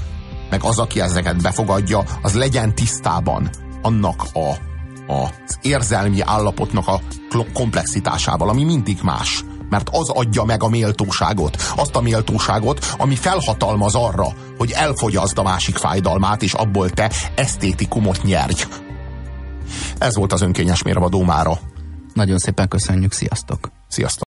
meg 0.49 0.64
az, 0.64 0.80
aki 0.80 1.01
ezeket 1.01 1.41
befogadja, 1.41 2.03
az 2.22 2.34
legyen 2.34 2.76
tisztában 2.76 3.49
annak 3.82 4.26
a, 4.34 4.49
a, 5.14 5.24
az 5.47 5.58
érzelmi 5.62 6.22
állapotnak 6.22 6.88
a 6.88 7.01
komplexitásával, 7.53 8.49
ami 8.49 8.64
mindig 8.64 8.99
más 9.03 9.43
mert 9.70 9.89
az 9.91 10.09
adja 10.09 10.43
meg 10.43 10.63
a 10.63 10.70
méltóságot. 10.70 11.55
Azt 11.76 11.95
a 11.95 12.01
méltóságot, 12.01 12.86
ami 12.97 13.16
felhatalmaz 13.16 13.95
arra, 13.95 14.28
hogy 14.57 14.72
elfogyaszd 14.72 15.38
a 15.38 15.43
másik 15.43 15.76
fájdalmát, 15.76 16.41
és 16.41 16.53
abból 16.53 16.89
te 16.89 17.11
esztétikumot 17.36 18.24
nyerj. 18.24 18.63
Ez 19.97 20.16
volt 20.16 20.34
az 20.34 20.41
önkényes 20.41 20.84
mérvadó 20.84 21.24
mára. 21.24 21.59
Nagyon 22.13 22.38
szépen 22.38 22.68
köszönjük, 22.68 23.11
sziasztok! 23.11 23.72
Sziasztok! 23.88 24.35